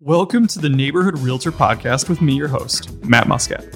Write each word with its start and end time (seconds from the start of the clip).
Welcome 0.00 0.46
to 0.48 0.60
the 0.60 0.68
Neighborhood 0.68 1.18
Realtor 1.18 1.50
Podcast 1.50 2.08
with 2.08 2.22
me, 2.22 2.36
your 2.36 2.46
host, 2.46 3.02
Matt 3.02 3.26
Muscat. 3.26 3.66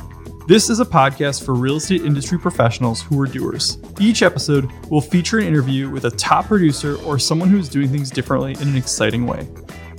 This 0.47 0.71
is 0.71 0.79
a 0.79 0.85
podcast 0.85 1.45
for 1.45 1.53
real 1.53 1.79
estate 1.79 2.03
industry 2.03 2.39
professionals 2.39 3.03
who 3.03 3.21
are 3.21 3.27
doers. 3.27 3.79
Each 3.99 4.23
episode 4.23 4.71
will 4.89 5.01
feature 5.01 5.41
an 5.41 5.47
interview 5.47 5.91
with 5.91 6.05
a 6.05 6.13
top 6.13 6.47
producer 6.47 6.95
or 7.03 7.19
someone 7.19 7.49
who's 7.49 7.69
doing 7.69 7.89
things 7.89 8.09
differently 8.09 8.53
in 8.53 8.69
an 8.69 8.77
exciting 8.77 9.27
way. 9.27 9.49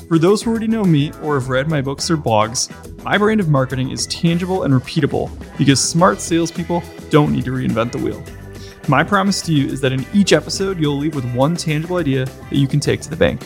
For 0.07 0.17
those 0.17 0.41
who 0.41 0.51
already 0.51 0.67
know 0.67 0.85
me 0.85 1.11
or 1.21 1.33
have 1.37 1.49
read 1.49 1.67
my 1.67 1.81
books 1.81 2.09
or 2.09 2.15
blogs, 2.15 2.71
my 3.03 3.17
brand 3.17 3.41
of 3.41 3.49
marketing 3.49 3.91
is 3.91 4.07
tangible 4.07 4.63
and 4.63 4.73
repeatable 4.73 5.29
because 5.57 5.83
smart 5.83 6.21
salespeople 6.21 6.81
don't 7.09 7.33
need 7.33 7.43
to 7.43 7.51
reinvent 7.51 7.91
the 7.91 7.97
wheel. 7.97 8.23
My 8.87 9.03
promise 9.03 9.41
to 9.41 9.51
you 9.51 9.67
is 9.67 9.81
that 9.81 9.91
in 9.91 10.05
each 10.13 10.31
episode, 10.31 10.79
you'll 10.79 10.95
leave 10.95 11.15
with 11.15 11.29
one 11.35 11.57
tangible 11.57 11.97
idea 11.97 12.23
that 12.23 12.55
you 12.55 12.69
can 12.69 12.79
take 12.79 13.01
to 13.01 13.09
the 13.09 13.17
bank. 13.17 13.41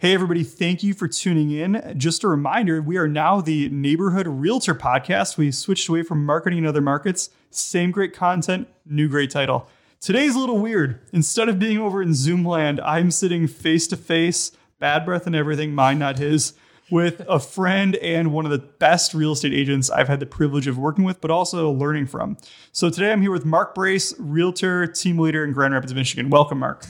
Hey, 0.00 0.14
everybody, 0.14 0.44
thank 0.44 0.82
you 0.82 0.94
for 0.94 1.08
tuning 1.08 1.50
in. 1.50 1.92
Just 1.98 2.24
a 2.24 2.28
reminder 2.28 2.80
we 2.80 2.96
are 2.96 3.06
now 3.06 3.42
the 3.42 3.68
Neighborhood 3.68 4.26
Realtor 4.26 4.74
Podcast. 4.74 5.36
We 5.36 5.52
switched 5.52 5.90
away 5.90 6.02
from 6.04 6.24
marketing 6.24 6.60
in 6.60 6.64
other 6.66 6.80
markets. 6.80 7.28
Same 7.50 7.90
great 7.90 8.14
content, 8.14 8.66
new 8.86 9.10
great 9.10 9.30
title. 9.30 9.68
Today's 10.00 10.34
a 10.34 10.38
little 10.38 10.58
weird. 10.58 11.00
Instead 11.12 11.50
of 11.50 11.58
being 11.58 11.76
over 11.76 12.00
in 12.00 12.14
Zoom 12.14 12.46
land, 12.46 12.80
I'm 12.80 13.10
sitting 13.10 13.46
face 13.46 13.86
to 13.88 13.96
face, 13.98 14.52
bad 14.78 15.04
breath 15.04 15.26
and 15.26 15.36
everything, 15.36 15.74
mine, 15.74 15.98
not 15.98 16.16
his, 16.16 16.54
with 16.90 17.20
a 17.28 17.38
friend 17.38 17.96
and 17.96 18.32
one 18.32 18.46
of 18.46 18.50
the 18.50 18.58
best 18.58 19.12
real 19.12 19.32
estate 19.32 19.52
agents 19.52 19.90
I've 19.90 20.08
had 20.08 20.18
the 20.20 20.24
privilege 20.24 20.66
of 20.66 20.78
working 20.78 21.04
with, 21.04 21.20
but 21.20 21.30
also 21.30 21.70
learning 21.70 22.06
from. 22.06 22.38
So 22.72 22.88
today 22.88 23.12
I'm 23.12 23.20
here 23.20 23.32
with 23.32 23.44
Mark 23.44 23.74
Brace, 23.74 24.18
realtor, 24.18 24.86
team 24.86 25.18
leader 25.18 25.44
in 25.44 25.52
Grand 25.52 25.74
Rapids, 25.74 25.92
Michigan. 25.92 26.30
Welcome, 26.30 26.60
Mark. 26.60 26.86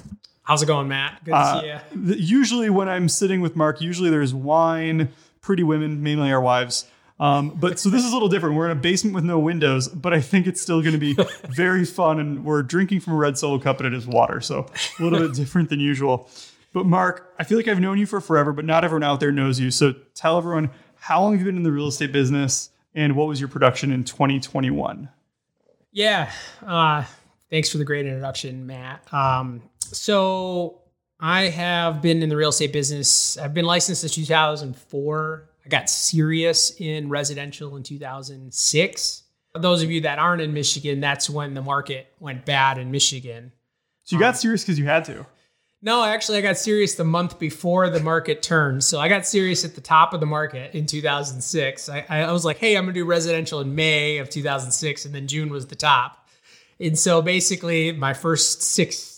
How's 0.51 0.63
it 0.63 0.67
going, 0.67 0.89
Matt? 0.89 1.23
Good 1.25 1.31
to 1.31 1.37
Uh, 1.37 1.61
see 1.61 1.67
you. 1.69 2.15
usually, 2.17 2.71
when 2.71 2.89
I'm 2.89 3.09
sitting 3.09 3.41
with 3.41 3.55
Mark, 3.55 3.81
usually 3.81 4.11
there's 4.11 4.35
wine, 4.35 5.11
pretty 5.41 5.63
women, 5.63 6.03
mainly 6.03 6.33
our 6.33 6.41
wives. 6.41 6.87
Um, 7.21 7.51
but 7.51 7.79
so 7.79 7.89
this 7.89 8.05
is 8.05 8.11
a 8.11 8.15
little 8.15 8.29
different. 8.29 8.57
We're 8.57 8.65
in 8.65 8.73
a 8.77 8.81
basement 8.81 9.15
with 9.15 9.23
no 9.23 9.39
windows, 9.39 9.87
but 9.87 10.13
I 10.13 10.21
think 10.21 10.49
it's 10.49 10.61
still 10.61 10.81
going 10.81 10.95
to 10.95 10.99
be 10.99 11.15
very 11.51 11.85
fun. 11.85 12.19
And 12.19 12.45
we're 12.45 12.65
drinking 12.65 12.99
from 12.99 13.13
a 13.13 13.17
red 13.17 13.39
solo 13.39 13.61
cup, 13.61 13.79
and 13.79 13.87
it 13.87 13.97
is 13.97 14.09
water, 14.09 14.41
so 14.41 14.67
a 14.99 15.03
little 15.05 15.21
bit 15.21 15.35
different 15.37 15.69
than 15.69 15.79
usual. 15.79 16.29
But 16.73 16.85
Mark, 16.85 17.33
I 17.39 17.45
feel 17.45 17.57
like 17.57 17.69
I've 17.69 17.79
known 17.79 17.99
you 17.99 18.07
for 18.07 18.21
forever, 18.21 18.53
but 18.53 18.65
not 18.65 18.85
everyone 18.85 19.05
out 19.05 19.21
there 19.21 19.31
knows 19.31 19.61
you. 19.61 19.71
So 19.71 19.93
tell 20.17 20.37
everyone 20.37 20.71
how 20.97 21.23
long 21.23 21.31
have 21.35 21.41
you 21.41 21.47
been 21.47 21.57
in 21.57 21.63
the 21.63 21.71
real 21.71 21.87
estate 21.87 22.11
business, 22.11 22.71
and 22.93 23.15
what 23.15 23.29
was 23.29 23.39
your 23.39 23.49
production 23.49 23.93
in 23.93 24.03
2021? 24.03 25.11
Yeah. 25.93 26.33
Uh, 26.67 27.05
thanks 27.51 27.71
for 27.71 27.79
the 27.79 27.85
great 27.85 28.05
introduction, 28.07 28.67
Matt. 28.67 29.13
Um, 29.15 29.63
so 29.93 30.83
I 31.19 31.43
have 31.43 32.01
been 32.01 32.23
in 32.23 32.29
the 32.29 32.37
real 32.37 32.49
estate 32.51 32.73
business. 32.73 33.37
I've 33.37 33.55
been 33.55 33.65
licensed 33.65 34.01
since 34.01 34.15
2004. 34.15 35.51
I 35.65 35.69
got 35.69 35.91
serious 35.91 36.75
in 36.81 37.09
residential 37.09 37.77
in 37.77 37.83
2006. 37.83 39.23
For 39.53 39.59
those 39.59 39.83
of 39.83 39.91
you 39.91 40.03
that 40.03 40.19
aren't 40.19 40.43
in 40.43 40.55
Michigan, 40.55 41.01
that's 41.01 41.29
when 41.29 41.55
the 41.55 41.63
market 41.63 42.13
went 42.21 42.47
bad 42.47 42.79
in 42.79 42.91
Michigan. 42.91 43.53
So 44.05 44.17
you 44.17 44.21
got 44.21 44.31
um, 44.31 44.35
serious 44.35 44.65
because 44.65 44.79
you 44.79 44.87
had 44.87 45.05
to. 45.07 45.27
No, 45.83 46.05
actually, 46.05 46.39
I 46.39 46.41
got 46.43 46.59
serious 46.59 46.95
the 46.95 47.05
month 47.05 47.39
before 47.39 47.89
the 47.89 48.01
market 48.01 48.43
turned. 48.43 48.85
So 48.85 49.01
I 49.01 49.09
got 49.09 49.27
serious 49.27 49.65
at 49.65 49.75
the 49.75 49.81
top 49.81 50.13
of 50.13 50.21
the 50.21 50.27
market 50.27 50.75
in 50.75 50.85
2006. 50.85 51.89
I, 51.89 52.05
I 52.09 52.33
was 52.33 52.45
like, 52.45 52.59
hey, 52.59 52.77
I'm 52.77 52.85
going 52.85 52.95
to 52.95 53.01
do 53.01 53.07
residential 53.07 53.61
in 53.61 53.75
May 53.75 54.19
of 54.19 54.29
2006. 54.29 55.07
And 55.07 55.15
then 55.15 55.27
June 55.27 55.51
was 55.51 55.67
the 55.67 55.77
top. 55.77 56.29
And 56.79 56.99
so 56.99 57.23
basically, 57.23 57.93
my 57.93 58.13
first 58.13 58.63
six, 58.63 59.10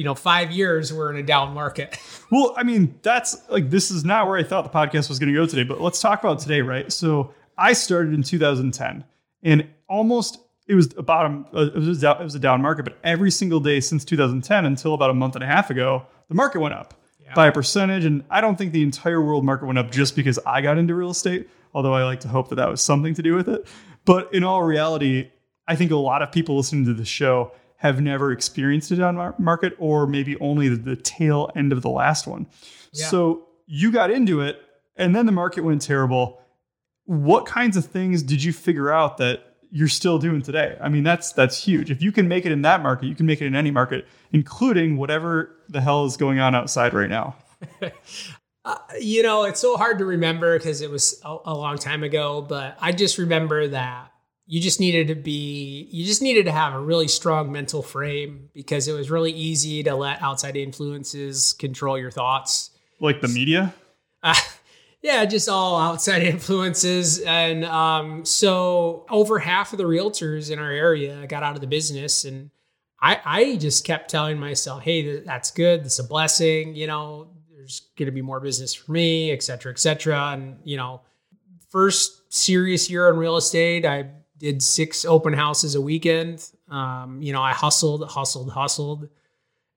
you 0.00 0.04
know, 0.04 0.14
five 0.14 0.50
years 0.50 0.94
we're 0.94 1.10
in 1.10 1.16
a 1.16 1.22
down 1.22 1.52
market. 1.52 1.98
Well, 2.32 2.54
I 2.56 2.62
mean, 2.62 2.96
that's 3.02 3.36
like 3.50 3.70
this 3.70 3.90
is 3.90 4.04
not 4.04 4.28
where 4.28 4.38
I 4.38 4.44
thought 4.44 4.62
the 4.62 4.70
podcast 4.70 5.08
was 5.08 5.18
going 5.18 5.34
to 5.34 5.34
go 5.34 5.46
today, 5.46 5.64
but 5.64 5.80
let's 5.80 6.00
talk 6.00 6.20
about 6.20 6.38
today, 6.38 6.60
right? 6.60 6.92
So 6.92 7.34
I 7.58 7.72
started 7.72 8.14
in 8.14 8.22
2010, 8.22 9.04
and 9.42 9.68
almost 9.88 10.38
it 10.68 10.76
was 10.76 10.94
about 10.96 11.28
a, 11.28 11.58
uh, 11.58 11.62
it 11.62 11.74
was 11.74 12.04
a, 12.04 12.10
it 12.12 12.22
was 12.22 12.36
a 12.36 12.38
down 12.38 12.62
market, 12.62 12.84
but 12.84 12.98
every 13.02 13.32
single 13.32 13.58
day 13.58 13.80
since 13.80 14.04
2010 14.04 14.64
until 14.64 14.94
about 14.94 15.10
a 15.10 15.14
month 15.14 15.34
and 15.34 15.42
a 15.42 15.46
half 15.48 15.70
ago, 15.70 16.06
the 16.28 16.36
market 16.36 16.60
went 16.60 16.72
up 16.72 16.94
by 17.34 17.48
a 17.48 17.52
percentage, 17.52 18.04
and 18.04 18.22
I 18.30 18.40
don't 18.40 18.56
think 18.56 18.70
the 18.70 18.84
entire 18.84 19.20
world 19.20 19.44
market 19.44 19.66
went 19.66 19.80
up 19.80 19.90
just 19.90 20.14
because 20.14 20.38
I 20.46 20.60
got 20.60 20.78
into 20.78 20.94
real 20.94 21.10
estate. 21.10 21.50
Although 21.74 21.94
I 21.94 22.04
like 22.04 22.20
to 22.20 22.28
hope 22.28 22.48
that 22.50 22.54
that 22.56 22.70
was 22.70 22.80
something 22.80 23.14
to 23.14 23.22
do 23.24 23.34
with 23.34 23.48
it, 23.48 23.66
but 24.04 24.32
in 24.32 24.44
all 24.44 24.62
reality, 24.62 25.32
I 25.66 25.74
think 25.74 25.90
a 25.90 25.96
lot 25.96 26.22
of 26.22 26.30
people 26.30 26.56
listening 26.56 26.84
to 26.84 26.94
the 26.94 27.04
show 27.04 27.50
have 27.80 27.98
never 27.98 28.30
experienced 28.30 28.90
a 28.90 28.96
down 28.96 29.34
market 29.38 29.74
or 29.78 30.06
maybe 30.06 30.38
only 30.38 30.68
the, 30.68 30.96
tail 30.96 31.50
end 31.56 31.72
of 31.72 31.80
the 31.80 31.88
last 31.88 32.26
one. 32.26 32.46
Yeah. 32.92 33.06
So 33.06 33.46
you 33.66 33.90
got 33.90 34.10
into 34.10 34.42
it 34.42 34.60
and 34.96 35.16
then 35.16 35.24
the 35.24 35.32
market 35.32 35.64
went 35.64 35.80
terrible. 35.80 36.42
What 37.06 37.46
kinds 37.46 37.78
of 37.78 37.86
things 37.86 38.22
did 38.22 38.44
you 38.44 38.52
figure 38.52 38.92
out 38.92 39.16
that 39.16 39.56
you're 39.70 39.88
still 39.88 40.18
doing 40.18 40.42
today? 40.42 40.76
I 40.78 40.90
mean, 40.90 41.04
that's 41.04 41.32
that's 41.32 41.64
huge. 41.64 41.90
If 41.90 42.02
you 42.02 42.12
can 42.12 42.28
make 42.28 42.44
it 42.44 42.52
in 42.52 42.60
that 42.62 42.82
market, 42.82 43.06
you 43.06 43.14
can 43.14 43.24
make 43.24 43.40
it 43.40 43.46
in 43.46 43.56
any 43.56 43.70
market, 43.70 44.06
including 44.30 44.98
whatever 44.98 45.56
the 45.70 45.80
hell 45.80 46.04
is 46.04 46.18
going 46.18 46.38
on 46.38 46.54
outside 46.54 46.92
right 46.92 47.08
now. 47.08 47.34
Uh, 48.62 48.76
you 49.00 49.22
know, 49.22 49.44
it's 49.44 49.58
so 49.58 49.78
hard 49.78 49.98
to 49.98 50.04
remember 50.04 50.58
because 50.58 50.82
it 50.82 50.90
was 50.90 51.18
a, 51.24 51.34
a 51.46 51.54
long 51.54 51.78
time 51.78 52.02
ago, 52.02 52.42
but 52.42 52.76
I 52.78 52.92
just 52.92 53.16
remember 53.16 53.68
that 53.68 54.12
you 54.50 54.60
just 54.60 54.80
needed 54.80 55.06
to 55.06 55.14
be, 55.14 55.86
you 55.92 56.04
just 56.04 56.20
needed 56.20 56.46
to 56.46 56.50
have 56.50 56.74
a 56.74 56.80
really 56.80 57.06
strong 57.06 57.52
mental 57.52 57.84
frame 57.84 58.50
because 58.52 58.88
it 58.88 58.92
was 58.92 59.08
really 59.08 59.30
easy 59.30 59.84
to 59.84 59.94
let 59.94 60.20
outside 60.20 60.56
influences 60.56 61.52
control 61.52 61.96
your 61.96 62.10
thoughts. 62.10 62.70
Like 62.98 63.20
the 63.20 63.28
media? 63.28 63.72
Uh, 64.24 64.34
yeah, 65.02 65.24
just 65.24 65.48
all 65.48 65.78
outside 65.78 66.22
influences. 66.24 67.20
And 67.20 67.64
um, 67.64 68.24
so 68.24 69.06
over 69.08 69.38
half 69.38 69.72
of 69.72 69.78
the 69.78 69.84
realtors 69.84 70.50
in 70.50 70.58
our 70.58 70.72
area 70.72 71.28
got 71.28 71.44
out 71.44 71.54
of 71.54 71.60
the 71.60 71.68
business. 71.68 72.24
And 72.24 72.50
I, 73.00 73.20
I 73.24 73.56
just 73.56 73.84
kept 73.84 74.10
telling 74.10 74.40
myself, 74.40 74.82
hey, 74.82 75.20
that's 75.20 75.52
good. 75.52 75.84
That's 75.84 76.00
a 76.00 76.04
blessing. 76.04 76.74
You 76.74 76.88
know, 76.88 77.28
there's 77.54 77.82
going 77.96 78.06
to 78.06 78.12
be 78.12 78.20
more 78.20 78.40
business 78.40 78.74
for 78.74 78.90
me, 78.90 79.30
et 79.30 79.44
cetera, 79.44 79.70
et 79.70 79.78
cetera. 79.78 80.32
And, 80.32 80.58
you 80.64 80.76
know, 80.76 81.02
first 81.68 82.34
serious 82.34 82.90
year 82.90 83.08
in 83.10 83.16
real 83.16 83.36
estate, 83.36 83.86
I 83.86 84.06
did 84.40 84.62
six 84.62 85.04
open 85.04 85.32
houses 85.32 85.76
a 85.76 85.80
weekend. 85.80 86.50
Um, 86.68 87.22
you 87.22 87.32
know, 87.32 87.42
I 87.42 87.52
hustled, 87.52 88.08
hustled, 88.08 88.50
hustled 88.50 89.08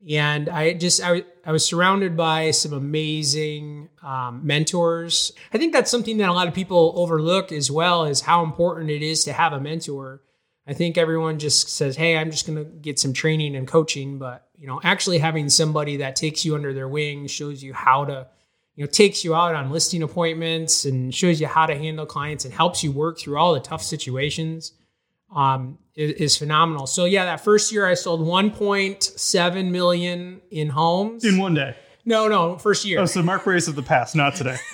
and 0.09 0.49
I 0.49 0.73
just 0.73 1.01
I, 1.01 1.23
I 1.45 1.51
was 1.51 1.65
surrounded 1.65 2.17
by 2.17 2.51
some 2.51 2.73
amazing 2.73 3.89
um, 4.01 4.45
mentors. 4.45 5.31
I 5.53 5.57
think 5.57 5.73
that's 5.73 5.89
something 5.89 6.17
that 6.17 6.29
a 6.29 6.33
lot 6.33 6.47
of 6.47 6.53
people 6.53 6.93
overlook 6.95 7.51
as 7.51 7.71
well 7.71 8.05
is 8.05 8.21
how 8.21 8.43
important 8.43 8.89
it 8.89 9.01
is 9.01 9.23
to 9.25 9.33
have 9.33 9.53
a 9.53 9.61
mentor. 9.61 10.21
I 10.67 10.73
think 10.73 10.97
everyone 10.97 11.39
just 11.39 11.69
says, 11.69 11.95
"Hey, 11.95 12.17
I'm 12.17 12.31
just 12.31 12.45
going 12.45 12.57
to 12.57 12.65
get 12.65 12.99
some 12.99 13.13
training 13.13 13.55
and 13.55 13.67
coaching," 13.67 14.17
but 14.17 14.47
you 14.57 14.67
know, 14.67 14.81
actually 14.83 15.19
having 15.19 15.49
somebody 15.49 15.97
that 15.97 16.15
takes 16.15 16.43
you 16.43 16.55
under 16.55 16.73
their 16.73 16.87
wing 16.87 17.27
shows 17.27 17.63
you 17.63 17.73
how 17.73 18.05
to 18.05 18.27
you 18.75 18.83
know 18.83 18.89
takes 18.89 19.23
you 19.23 19.35
out 19.35 19.55
on 19.55 19.71
listing 19.71 20.03
appointments 20.03 20.85
and 20.85 21.13
shows 21.13 21.39
you 21.39 21.47
how 21.47 21.65
to 21.65 21.75
handle 21.75 22.05
clients 22.05 22.45
and 22.45 22.53
helps 22.53 22.83
you 22.83 22.91
work 22.91 23.19
through 23.19 23.37
all 23.37 23.53
the 23.53 23.59
tough 23.59 23.83
situations 23.83 24.73
um, 25.35 25.77
is, 25.95 26.11
is 26.13 26.37
phenomenal. 26.37 26.87
So 26.87 27.05
yeah, 27.05 27.25
that 27.25 27.41
first 27.41 27.71
year 27.71 27.85
I 27.85 27.93
sold 27.93 28.21
1.7 28.21 29.71
million 29.71 30.41
in 30.51 30.69
homes. 30.69 31.25
In 31.25 31.37
one 31.37 31.53
day. 31.53 31.75
no, 32.05 32.27
no, 32.27 32.57
first 32.57 32.85
year. 32.85 32.99
Oh, 32.99 33.05
so 33.05 33.23
Mark 33.23 33.43
Brace 33.43 33.67
of 33.67 33.75
the 33.75 33.83
past, 33.83 34.15
not 34.15 34.35
today. 34.35 34.57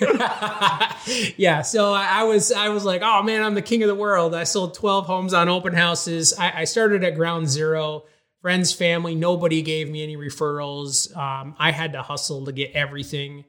yeah, 1.36 1.62
so 1.62 1.92
I 1.92 2.20
I 2.20 2.22
was 2.24 2.52
I 2.52 2.68
was 2.70 2.84
like, 2.84 3.02
oh 3.02 3.22
man, 3.22 3.42
I'm 3.42 3.54
the 3.54 3.62
king 3.62 3.82
of 3.82 3.88
the 3.88 3.94
world. 3.94 4.34
I 4.34 4.44
sold 4.44 4.74
12 4.74 5.06
homes 5.06 5.34
on 5.34 5.48
open 5.48 5.72
houses. 5.72 6.34
I, 6.38 6.62
I 6.62 6.64
started 6.64 7.04
at 7.04 7.14
ground 7.14 7.48
zero. 7.48 8.04
Friends, 8.42 8.72
family, 8.72 9.14
nobody 9.14 9.60
gave 9.60 9.90
me 9.90 10.02
any 10.02 10.16
referrals. 10.16 11.14
Um, 11.14 11.54
I 11.58 11.72
had 11.72 11.92
to 11.92 12.02
hustle 12.02 12.46
to 12.46 12.52
get 12.52 12.72
everything, 12.72 13.44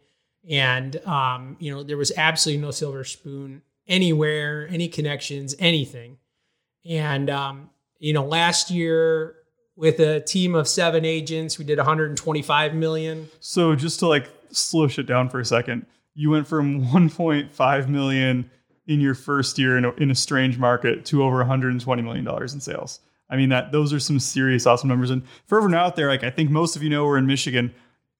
and 0.49 0.95
um, 1.05 1.57
you 1.59 1.73
know 1.73 1.83
there 1.83 1.97
was 1.97 2.11
absolutely 2.15 2.61
no 2.61 2.71
silver 2.71 3.03
spoon 3.03 3.61
anywhere, 3.87 4.67
any 4.69 4.87
connections, 4.87 5.55
anything. 5.59 6.17
And 6.89 7.29
um, 7.29 7.69
you 7.99 8.13
know, 8.13 8.25
last 8.25 8.71
year 8.71 9.35
with 9.75 9.99
a 9.99 10.21
team 10.21 10.55
of 10.55 10.67
seven 10.67 11.05
agents, 11.05 11.57
we 11.57 11.65
did 11.65 11.77
125 11.77 12.73
million. 12.73 13.29
So 13.39 13.75
just 13.75 13.99
to 13.99 14.07
like 14.07 14.29
slow 14.51 14.87
shit 14.87 15.05
down 15.05 15.29
for 15.29 15.39
a 15.39 15.45
second, 15.45 15.85
you 16.13 16.29
went 16.29 16.47
from 16.47 16.85
1.5 16.87 17.87
million 17.87 18.49
in 18.87 18.99
your 18.99 19.13
first 19.13 19.57
year 19.57 19.77
in 19.77 19.85
a, 19.85 19.91
in 19.93 20.11
a 20.11 20.15
strange 20.15 20.57
market 20.57 21.05
to 21.05 21.23
over 21.23 21.37
120 21.37 22.01
million 22.01 22.25
dollars 22.25 22.53
in 22.53 22.59
sales. 22.59 22.99
I 23.29 23.37
mean 23.37 23.49
that 23.49 23.71
those 23.71 23.93
are 23.93 23.99
some 23.99 24.19
serious 24.19 24.65
awesome 24.65 24.89
numbers. 24.89 25.09
And 25.09 25.23
for 25.45 25.57
everyone 25.57 25.77
out 25.77 25.95
there, 25.95 26.07
like 26.07 26.23
I 26.23 26.29
think 26.29 26.49
most 26.49 26.75
of 26.75 26.83
you 26.83 26.89
know, 26.89 27.05
we're 27.05 27.17
in 27.17 27.27
Michigan. 27.27 27.73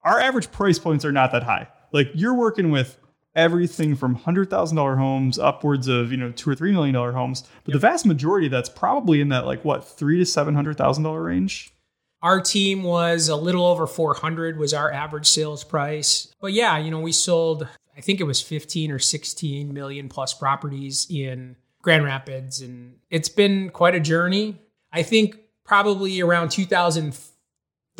Our 0.04 0.20
average 0.20 0.52
price 0.52 0.80
points 0.80 1.04
are 1.06 1.12
not 1.12 1.32
that 1.32 1.44
high. 1.44 1.68
Like 1.92 2.10
you're 2.14 2.34
working 2.36 2.72
with 2.72 2.98
everything 3.36 3.96
from 3.96 4.16
hundred 4.16 4.50
thousand 4.50 4.76
dollar 4.78 4.98
homes 4.98 5.40
upwards 5.40 5.88
of 5.88 6.12
you 6.12 6.18
know 6.18 6.32
two 6.32 6.50
or 6.50 6.56
three 6.56 6.72
million 6.72 6.94
dollar 6.94 7.14
homes, 7.14 7.44
but 7.64 7.74
the 7.74 7.80
vast 7.80 8.06
majority 8.06 8.48
of 8.48 8.52
that's 8.52 8.70
probably 8.70 9.22
in 9.22 9.30
that 9.30 9.46
like 9.46 9.64
what 9.64 9.88
three 9.88 10.18
to 10.18 10.26
seven 10.26 10.54
hundred 10.56 10.78
thousand 10.78 11.04
dollar 11.04 11.24
range. 11.24 11.74
our 12.22 12.40
team 12.42 12.84
was 12.84 13.30
a 13.30 13.36
little 13.36 13.66
over 13.66 13.88
400 13.88 14.58
was 14.58 14.74
our 14.74 14.92
average 14.92 15.28
sales 15.28 15.64
price. 15.64 16.28
But 16.40 16.54
yeah, 16.54 16.78
you 16.78 16.92
know, 16.92 17.00
we 17.00 17.12
sold 17.12 17.68
I 17.98 18.02
think 18.02 18.20
it 18.20 18.24
was 18.26 18.42
15 18.42 18.92
or 18.92 19.00
16 19.00 19.74
million 19.74 20.08
plus 20.08 20.34
properties 20.34 21.08
in 21.10 21.56
Grand 21.82 22.04
Rapids 22.06 22.62
and 22.62 22.96
it's 23.10 23.30
been 23.30 23.70
quite 23.70 23.96
a 23.96 24.00
journey. 24.00 24.58
I 24.94 25.04
think 25.04 25.38
probably 25.66 26.22
around 26.22 26.50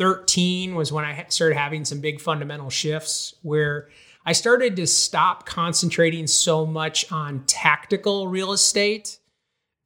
2013 0.02 0.74
was 0.74 0.92
when 0.92 1.04
I 1.04 1.24
started 1.28 1.56
having 1.56 1.84
some 1.84 2.00
big 2.00 2.20
fundamental 2.20 2.70
shifts 2.70 3.34
where 3.42 3.88
I 4.24 4.32
started 4.32 4.76
to 4.76 4.86
stop 4.86 5.46
concentrating 5.46 6.26
so 6.26 6.66
much 6.66 7.10
on 7.12 7.44
tactical 7.46 8.28
real 8.28 8.52
estate. 8.52 9.18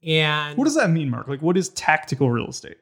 And 0.07 0.57
What 0.57 0.65
does 0.65 0.77
that 0.77 0.91
mean, 0.91 1.11
Mark? 1.11 1.29
Like, 1.29 1.43
what 1.43 1.57
is 1.57 1.69
tactical 1.71 2.31
real 2.31 2.49
estate? 2.49 2.77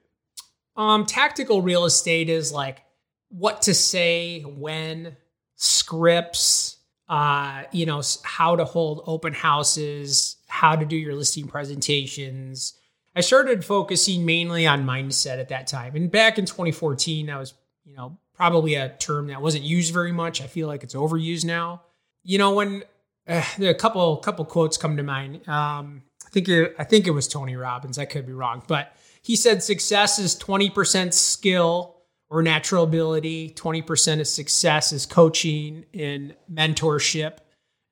um, 0.76 1.06
tactical 1.06 1.62
real 1.62 1.84
estate 1.84 2.28
is 2.28 2.52
like 2.52 2.82
what 3.28 3.62
to 3.62 3.74
say, 3.74 4.40
when, 4.40 5.16
scripts, 5.54 6.78
uh, 7.08 7.62
you 7.70 7.86
know, 7.86 8.02
how 8.24 8.56
to 8.56 8.64
hold 8.64 9.02
open 9.06 9.32
houses, 9.32 10.36
how 10.48 10.74
to 10.74 10.84
do 10.84 10.96
your 10.96 11.14
listing 11.14 11.46
presentations. 11.46 12.74
I 13.14 13.20
started 13.20 13.64
focusing 13.64 14.24
mainly 14.24 14.66
on 14.66 14.84
mindset 14.84 15.38
at 15.38 15.48
that 15.48 15.66
time. 15.66 15.94
And 15.94 16.10
back 16.10 16.38
in 16.38 16.46
2014, 16.46 17.26
that 17.26 17.38
was, 17.38 17.54
you 17.84 17.94
know, 17.94 18.18
probably 18.34 18.74
a 18.74 18.90
term 18.98 19.28
that 19.28 19.40
wasn't 19.40 19.64
used 19.64 19.92
very 19.92 20.12
much. 20.12 20.42
I 20.42 20.46
feel 20.46 20.66
like 20.66 20.82
it's 20.82 20.94
overused 20.94 21.44
now. 21.44 21.82
You 22.24 22.38
know, 22.38 22.54
when 22.54 22.82
uh, 23.26 23.42
a 23.60 23.74
couple 23.74 24.16
couple 24.18 24.44
quotes 24.44 24.76
come 24.76 24.96
to 24.96 25.02
mind. 25.02 25.46
Um, 25.48 26.02
I 26.26 26.30
think 26.30 26.48
it, 26.48 26.74
I 26.78 26.84
think 26.84 27.06
it 27.06 27.12
was 27.12 27.28
Tony 27.28 27.56
Robbins. 27.56 27.98
I 27.98 28.04
could 28.04 28.26
be 28.26 28.32
wrong, 28.32 28.62
but 28.66 28.94
he 29.22 29.36
said 29.36 29.62
success 29.62 30.18
is 30.18 30.36
20% 30.36 31.14
skill 31.14 31.96
or 32.28 32.42
natural 32.42 32.84
ability, 32.84 33.50
20% 33.50 34.20
of 34.20 34.26
success 34.26 34.92
is 34.92 35.06
coaching 35.06 35.84
and 35.94 36.34
mentorship, 36.52 37.38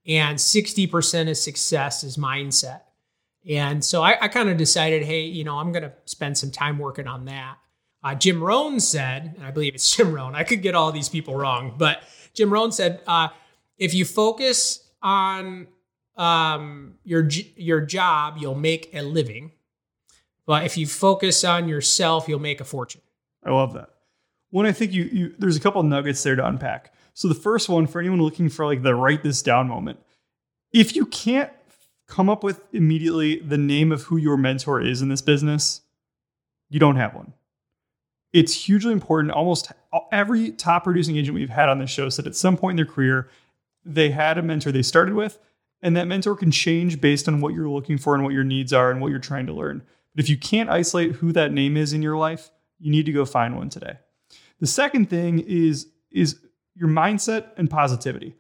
and 0.07 0.39
60% 0.39 1.31
of 1.31 1.37
success 1.37 2.03
is 2.03 2.17
mindset. 2.17 2.81
And 3.49 3.85
so 3.85 4.03
I, 4.03 4.17
I 4.21 4.29
kind 4.29 4.49
of 4.49 4.57
decided, 4.57 5.03
hey, 5.03 5.23
you 5.23 5.45
know, 5.45 5.59
I'm 5.59 5.73
going 5.73 5.83
to 5.83 5.93
spend 6.05 6.39
some 6.39 6.51
time 6.51 6.79
working 6.79 7.07
on 7.07 7.25
that. 7.25 7.57
Uh, 8.05 8.15
Jim 8.15 8.43
Rohn 8.43 8.81
said, 8.81 9.35
and 9.37 9.47
I 9.47 9.51
believe 9.51 9.75
it's 9.75 9.91
Jim 9.97 10.13
Rohn, 10.13 10.35
I 10.35 10.45
could 10.45 10.63
get 10.63 10.75
all 10.75 10.93
these 10.93 11.09
people 11.09 11.35
wrong, 11.35 11.75
but 11.77 12.03
Jim 12.35 12.53
Rohn 12.53 12.73
said, 12.73 13.01
uh, 13.07 13.29
if 13.79 13.95
you 13.95 14.05
focus 14.05 14.91
on 15.03 15.67
um, 16.17 16.95
your 17.05 17.29
your 17.57 17.81
job, 17.81 18.37
you'll 18.39 18.55
make 18.55 18.95
a 18.95 19.03
living. 19.03 19.53
But 20.47 20.65
if 20.65 20.77
you 20.77 20.87
focus 20.87 21.45
on 21.45 21.69
yourself, 21.69 22.29
you'll 22.29 22.39
make 22.39 22.61
a 22.61 22.65
fortune. 22.65 23.01
I 23.45 23.51
love 23.51 23.75
that. 23.75 23.89
One, 24.51 24.67
I 24.67 24.73
think 24.73 24.93
you, 24.93 25.05
you 25.05 25.35
there's 25.39 25.57
a 25.57 25.61
couple 25.61 25.83
nuggets 25.83 26.23
there 26.23 26.37
to 26.37 26.47
unpack. 26.47 26.93
So 27.15 27.29
the 27.29 27.35
first 27.35 27.69
one 27.69 27.87
for 27.87 28.01
anyone 28.01 28.21
looking 28.21 28.49
for 28.49 28.67
like 28.67 28.83
the 28.83 28.95
write 28.95 29.23
this 29.23 29.43
down 29.43 29.69
moment, 29.69 29.99
if 30.73 30.95
you 30.95 31.07
can't 31.07 31.51
come 32.07 32.29
up 32.29 32.43
with 32.45 32.63
immediately 32.73 33.39
the 33.41 33.59
name 33.59 33.93
of 33.93 34.05
who 34.05 34.17
your 34.17 34.37
mentor 34.37 34.81
is 34.81 35.03
in 35.03 35.09
this 35.09 35.23
business, 35.23 35.83
you 36.69 36.79
don't 36.79 36.97
have 36.97 37.15
one. 37.15 37.33
It's 38.33 38.65
hugely 38.65 38.93
important. 38.93 39.33
Almost 39.33 39.73
every 40.11 40.51
top 40.53 40.85
producing 40.85 41.17
agent 41.17 41.35
we've 41.35 41.51
had 41.51 41.69
on 41.69 41.79
this 41.79 41.91
show 41.91 42.09
said 42.09 42.27
at 42.27 42.35
some 42.35 42.57
point 42.57 42.79
in 42.79 42.85
their 42.85 42.93
career 42.93 43.29
they 43.85 44.11
had 44.11 44.39
a 44.39 44.43
mentor 44.43 44.73
they 44.73 44.83
started 44.83 45.15
with, 45.15 45.39
and 45.83 45.97
that 45.97 46.07
mentor 46.07 46.37
can 46.37 46.51
change 46.51 47.01
based 47.01 47.29
on 47.29 47.41
what 47.41 47.53
you're 47.53 47.69
looking 47.69 47.99
for 47.99 48.15
and 48.15 48.23
what 48.23 48.33
your 48.33 48.45
needs 48.45 48.73
are 48.73 48.91
and 48.91 49.01
what 49.01 49.11
you're 49.11 49.19
trying 49.19 49.47
to 49.47 49.53
learn. 49.53 49.83
But 50.15 50.25
if 50.25 50.31
you 50.31 50.37
can't 50.37 50.71
isolate 50.71 51.13
who 51.17 51.33
that 51.33 51.53
name 51.53 51.77
is 51.77 51.93
in 51.93 52.03
your 52.03 52.17
life, 52.17 52.51
you 52.79 52.91
need 52.91 53.07
to 53.07 53.13
go 53.13 53.25
find 53.25 53.57
one 53.57 53.69
today. 53.69 53.99
The 54.61 54.67
second 54.67 55.11
thing 55.11 55.41
is 55.41 55.89
is 56.11 56.39
your 56.75 56.89
mindset 56.89 57.49
and 57.57 57.69
positivity. 57.69 58.37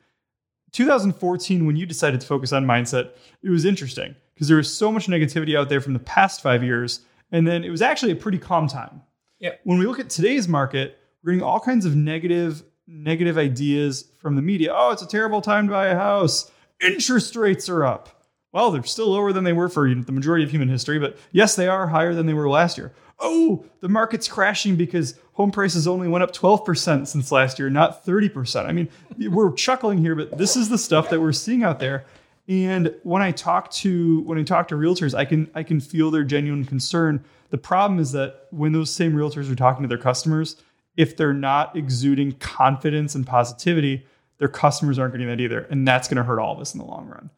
2014 0.73 1.67
when 1.67 1.77
you 1.77 1.87
decided 1.87 2.21
to 2.21 2.27
focus 2.27 2.53
on 2.53 2.65
mindset, 2.65 3.11
it 3.43 3.51
was 3.51 3.65
interesting 3.65 4.15
because 4.35 4.49
there 4.49 4.57
was 4.57 4.75
so 4.75 4.91
much 4.91 5.07
negativity 5.07 5.57
out 5.57 5.69
there 5.69 5.81
from 5.81 5.93
the 5.93 5.99
past 5.99 6.43
5 6.43 6.65
years 6.65 7.01
and 7.31 7.47
then 7.47 7.65
it 7.65 7.71
was 7.71 7.83
actually 7.83 8.13
a 8.13 8.17
pretty 8.17 8.39
calm 8.39 8.69
time. 8.69 9.03
Yeah. 9.39 9.53
When 9.65 9.79
we 9.79 9.87
look 9.87 9.99
at 9.99 10.11
today's 10.11 10.49
market, 10.49 10.99
we're 11.23 11.33
getting 11.33 11.47
all 11.47 11.61
kinds 11.61 11.87
of 11.87 11.97
negative 11.97 12.63
negative 12.87 13.39
ideas 13.39 14.11
from 14.19 14.37
the 14.37 14.43
media. 14.43 14.73
Oh, 14.75 14.91
it's 14.91 15.03
a 15.03 15.07
terrible 15.07 15.41
time 15.41 15.67
to 15.67 15.73
buy 15.73 15.87
a 15.89 15.97
house. 15.97 16.51
Interest 16.81 17.35
rates 17.37 17.69
are 17.69 17.85
up. 17.85 18.25
Well, 18.53 18.71
they're 18.71 18.83
still 18.83 19.09
lower 19.09 19.33
than 19.33 19.45
they 19.45 19.53
were 19.53 19.69
for 19.69 19.89
the 19.89 20.13
majority 20.13 20.45
of 20.45 20.51
human 20.51 20.69
history, 20.69 20.99
but 20.99 21.17
yes, 21.31 21.57
they 21.57 21.69
are 21.69 21.87
higher 21.87 22.15
than 22.15 22.27
they 22.27 22.35
were 22.35 22.51
last 22.51 22.77
year. 22.77 22.93
Oh, 23.25 23.65
the 23.81 23.89
market's 23.89 24.27
crashing 24.27 24.77
because 24.77 25.15
home 25.35 25.53
prices 25.53 25.87
only 25.87 26.09
went 26.09 26.25
up 26.25 26.33
12% 26.33 27.07
since 27.07 27.33
last 27.33 27.59
year, 27.59 27.71
not 27.71 28.05
30%. 28.05 28.67
I 28.67 28.73
mean, 28.73 28.89
we're 29.31 29.53
chuckling 29.53 29.99
here, 29.99 30.15
but 30.15 30.37
this 30.37 30.57
is 30.57 30.69
the 30.69 30.79
stuff 30.79 31.09
that 31.11 31.21
we're 31.21 31.33
seeing 31.33 31.63
out 31.63 31.79
there. 31.79 32.05
And 32.49 32.95
when 33.05 33.23
I 33.23 33.31
talk 33.31 33.71
to 33.71 34.21
when 34.23 34.37
I 34.37 34.43
talk 34.43 34.69
to 34.69 34.75
realtors, 34.75 35.15
I 35.15 35.25
can 35.25 35.49
I 35.55 35.63
can 35.63 35.81
feel 35.81 36.11
their 36.11 36.25
genuine 36.25 36.65
concern. 36.65 37.25
The 37.51 37.59
problem 37.59 38.01
is 38.01 38.13
that 38.13 38.49
when 38.51 38.73
those 38.73 38.93
same 38.93 39.13
realtors 39.13 39.51
are 39.51 39.55
talking 39.55 39.83
to 39.83 39.89
their 39.89 39.97
customers, 39.97 40.57
if 40.97 41.17
they're 41.17 41.33
not 41.33 41.77
exuding 41.77 42.33
confidence 42.33 43.15
and 43.15 43.27
positivity, 43.27 44.07
their 44.39 44.49
customers 44.49 44.99
aren't 44.99 45.15
getting 45.15 45.29
that 45.29 45.41
either, 45.41 45.61
and 45.71 45.87
that's 45.87 46.09
going 46.09 46.17
to 46.17 46.25
hurt 46.25 46.41
all 46.41 46.53
of 46.53 46.61
us 46.61 46.75
in 46.75 46.79
the 46.79 46.85
long 46.85 47.07
run. 47.07 47.31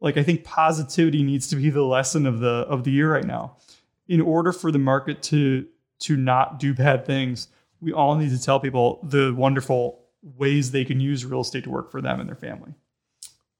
Like 0.00 0.16
I 0.16 0.24
think 0.24 0.42
positivity 0.42 1.22
needs 1.22 1.46
to 1.48 1.56
be 1.56 1.70
the 1.70 1.84
lesson 1.84 2.26
of 2.26 2.40
the 2.40 2.66
of 2.68 2.82
the 2.82 2.90
year 2.90 3.12
right 3.12 3.24
now. 3.24 3.56
In 4.08 4.20
order 4.20 4.52
for 4.52 4.72
the 4.72 4.78
market 4.78 5.22
to 5.24 5.66
to 6.00 6.16
not 6.16 6.58
do 6.58 6.74
bad 6.74 7.04
things, 7.04 7.48
we 7.80 7.92
all 7.92 8.14
need 8.14 8.30
to 8.30 8.40
tell 8.40 8.60
people 8.60 9.00
the 9.02 9.34
wonderful 9.34 10.04
ways 10.22 10.70
they 10.70 10.84
can 10.84 11.00
use 11.00 11.24
real 11.24 11.40
estate 11.40 11.64
to 11.64 11.70
work 11.70 11.90
for 11.90 12.00
them 12.00 12.20
and 12.20 12.28
their 12.28 12.36
family. 12.36 12.74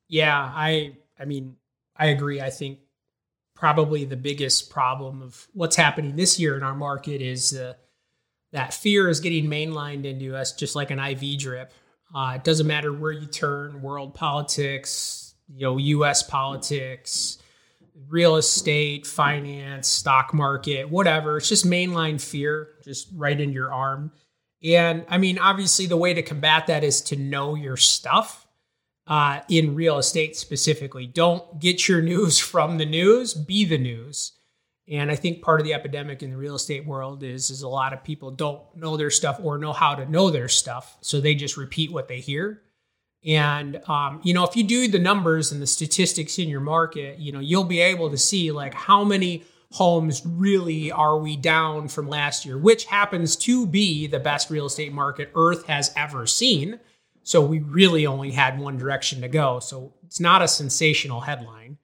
Yeah, 0.09 0.37
I 0.37 0.97
I 1.19 1.25
mean, 1.25 1.57
I 1.97 2.07
agree. 2.07 2.41
I 2.41 2.51
think 2.51 2.79
probably 3.55 4.05
the 4.05 4.17
biggest 4.17 4.71
problem 4.71 5.21
of 5.21 5.49
what's 5.53 5.77
happening 5.77 6.17
this 6.17 6.39
year 6.39 6.57
in 6.57 6.63
our 6.63 6.75
market 6.75 7.21
is 7.21 7.57
uh, 7.57 7.75
that 8.53 8.73
fear 8.73 9.09
is 9.09 9.21
getting 9.21 9.47
mainlined 9.47 10.05
into 10.05 10.37
us 10.37 10.53
just 10.53 10.77
like 10.77 10.91
an 10.91 10.99
IV 10.99 11.39
drip. 11.39 11.73
Uh, 12.15 12.35
it 12.37 12.45
doesn't 12.45 12.67
matter 12.67 12.93
where 12.93 13.13
you 13.13 13.27
turn, 13.27 13.83
world 13.83 14.15
politics, 14.15 15.35
you 15.53 15.63
know, 15.63 15.77
U.S. 15.77 16.23
politics, 16.23 17.39
real 18.07 18.37
estate, 18.37 19.07
finance, 19.07 19.89
stock 19.89 20.33
market, 20.33 20.89
whatever. 20.89 21.39
It's 21.39 21.49
just 21.49 21.67
mainline 21.67 22.21
fear, 22.21 22.69
just 22.85 23.09
right 23.15 23.39
in 23.39 23.53
your 23.53 23.73
arm. 23.73 24.13
And 24.63 25.05
I 25.09 25.19
mean, 25.19 25.39
obviously, 25.39 25.87
the 25.87 25.97
way 25.97 26.15
to 26.15 26.23
combat 26.23 26.67
that 26.67 26.85
is 26.85 27.01
to 27.03 27.17
know 27.17 27.55
your 27.55 27.77
stuff 27.77 28.47
uh, 29.07 29.41
in 29.49 29.75
real 29.75 29.99
estate 29.99 30.37
specifically. 30.37 31.07
Don't 31.07 31.61
get 31.61 31.89
your 31.89 32.03
news 32.03 32.39
from 32.39 32.79
the 32.79 32.87
news, 32.87 33.35
be 33.35 33.65
the 33.65 33.79
news. 33.79 34.33
And 34.91 35.11
I 35.11 35.17
think 35.17 35.43
part 35.43 35.61
of 35.61 35.67
the 35.67 35.75
epidemic 35.75 36.23
in 36.23 36.31
the 36.31 36.37
real 36.37 36.55
estate 36.55 36.87
world 36.87 37.23
is 37.23 37.51
is 37.51 37.61
a 37.61 37.69
lot 37.69 37.93
of 37.93 38.03
people 38.03 38.31
don't 38.31 38.63
know 38.75 38.97
their 38.97 39.11
stuff 39.11 39.39
or 39.43 39.59
know 39.59 39.75
how 39.75 39.95
to 39.95 40.11
know 40.11 40.31
their 40.31 40.49
stuff, 40.49 40.97
so 41.03 41.21
they 41.21 41.35
just 41.35 41.57
repeat 41.59 41.93
what 41.93 42.09
they 42.09 42.21
hear. 42.21 42.63
And 43.25 43.81
um, 43.89 44.21
you 44.23 44.33
know, 44.35 44.45
if 44.45 44.57
you 44.57 44.63
do 44.63 44.89
the 44.89 44.99
numbers 44.99 45.53
and 45.53 45.61
the 45.61 45.67
statistics 45.67 46.39
in 46.39 46.49
your 46.49 46.61
market, 46.61 47.19
you 47.19 47.33
know, 47.33 47.41
you'll 47.41 47.65
be 47.65 47.81
able 47.81 48.11
to 48.11 48.19
see 48.19 48.53
like 48.53 48.75
how 48.75 49.05
many 49.05 49.45
homes 49.73 50.23
really 50.25 50.91
are 50.91 51.19
we 51.19 51.37
down 51.37 51.89
from 51.89 52.09
last 52.09 52.47
year, 52.47 52.57
which 52.57 52.87
happens 52.87 53.37
to 53.37 53.67
be 53.67 54.07
the 54.07 54.21
best 54.21 54.51
real 54.51 54.67
estate 54.67 54.93
market 54.93 55.31
Earth 55.35 55.67
has 55.67 55.93
ever 55.97 56.27
seen. 56.27 56.81
So 57.23 57.45
we 57.45 57.59
really 57.59 58.07
only 58.07 58.31
had 58.31 58.59
one 58.59 58.79
direction 58.79 59.21
to 59.21 59.29
go. 59.29 59.61
So 59.61 59.93
it's 60.07 60.21
not 60.21 60.41
a 60.41 60.49
sensational 60.49 61.21
headline. 61.21 61.78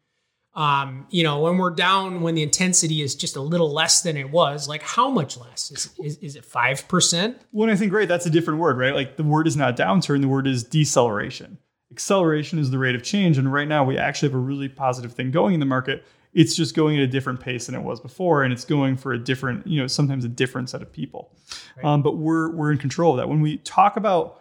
Um, 0.54 1.06
you 1.10 1.24
know, 1.24 1.40
when 1.40 1.58
we're 1.58 1.70
down, 1.70 2.20
when 2.20 2.36
the 2.36 2.42
intensity 2.42 3.02
is 3.02 3.16
just 3.16 3.34
a 3.34 3.40
little 3.40 3.72
less 3.72 4.02
than 4.02 4.16
it 4.16 4.30
was, 4.30 4.68
like 4.68 4.82
how 4.82 5.10
much 5.10 5.36
less? 5.36 5.72
Is, 5.72 5.90
is, 5.98 6.16
is 6.18 6.36
it 6.36 6.48
5%? 6.48 7.36
Well, 7.50 7.70
I 7.70 7.74
think, 7.74 7.92
right, 7.92 8.06
that's 8.06 8.26
a 8.26 8.30
different 8.30 8.60
word, 8.60 8.78
right? 8.78 8.94
Like 8.94 9.16
the 9.16 9.24
word 9.24 9.48
is 9.48 9.56
not 9.56 9.76
downturn, 9.76 10.20
the 10.20 10.28
word 10.28 10.46
is 10.46 10.62
deceleration. 10.62 11.58
Acceleration 11.90 12.60
is 12.60 12.70
the 12.70 12.78
rate 12.78 12.94
of 12.94 13.02
change. 13.02 13.36
And 13.36 13.52
right 13.52 13.66
now, 13.66 13.84
we 13.84 13.98
actually 13.98 14.28
have 14.28 14.36
a 14.36 14.42
really 14.42 14.68
positive 14.68 15.12
thing 15.12 15.32
going 15.32 15.54
in 15.54 15.60
the 15.60 15.66
market. 15.66 16.04
It's 16.32 16.54
just 16.54 16.74
going 16.74 16.96
at 16.96 17.02
a 17.02 17.06
different 17.06 17.40
pace 17.40 17.66
than 17.66 17.74
it 17.74 17.82
was 17.82 18.00
before. 18.00 18.42
And 18.42 18.52
it's 18.52 18.64
going 18.64 18.96
for 18.96 19.12
a 19.12 19.18
different, 19.18 19.66
you 19.66 19.80
know, 19.80 19.86
sometimes 19.86 20.24
a 20.24 20.28
different 20.28 20.70
set 20.70 20.82
of 20.82 20.92
people. 20.92 21.32
Right. 21.76 21.84
Um, 21.84 22.02
but 22.02 22.16
we're, 22.16 22.50
we're 22.50 22.72
in 22.72 22.78
control 22.78 23.12
of 23.12 23.16
that. 23.18 23.28
When 23.28 23.40
we 23.40 23.58
talk 23.58 23.96
about, 23.96 24.40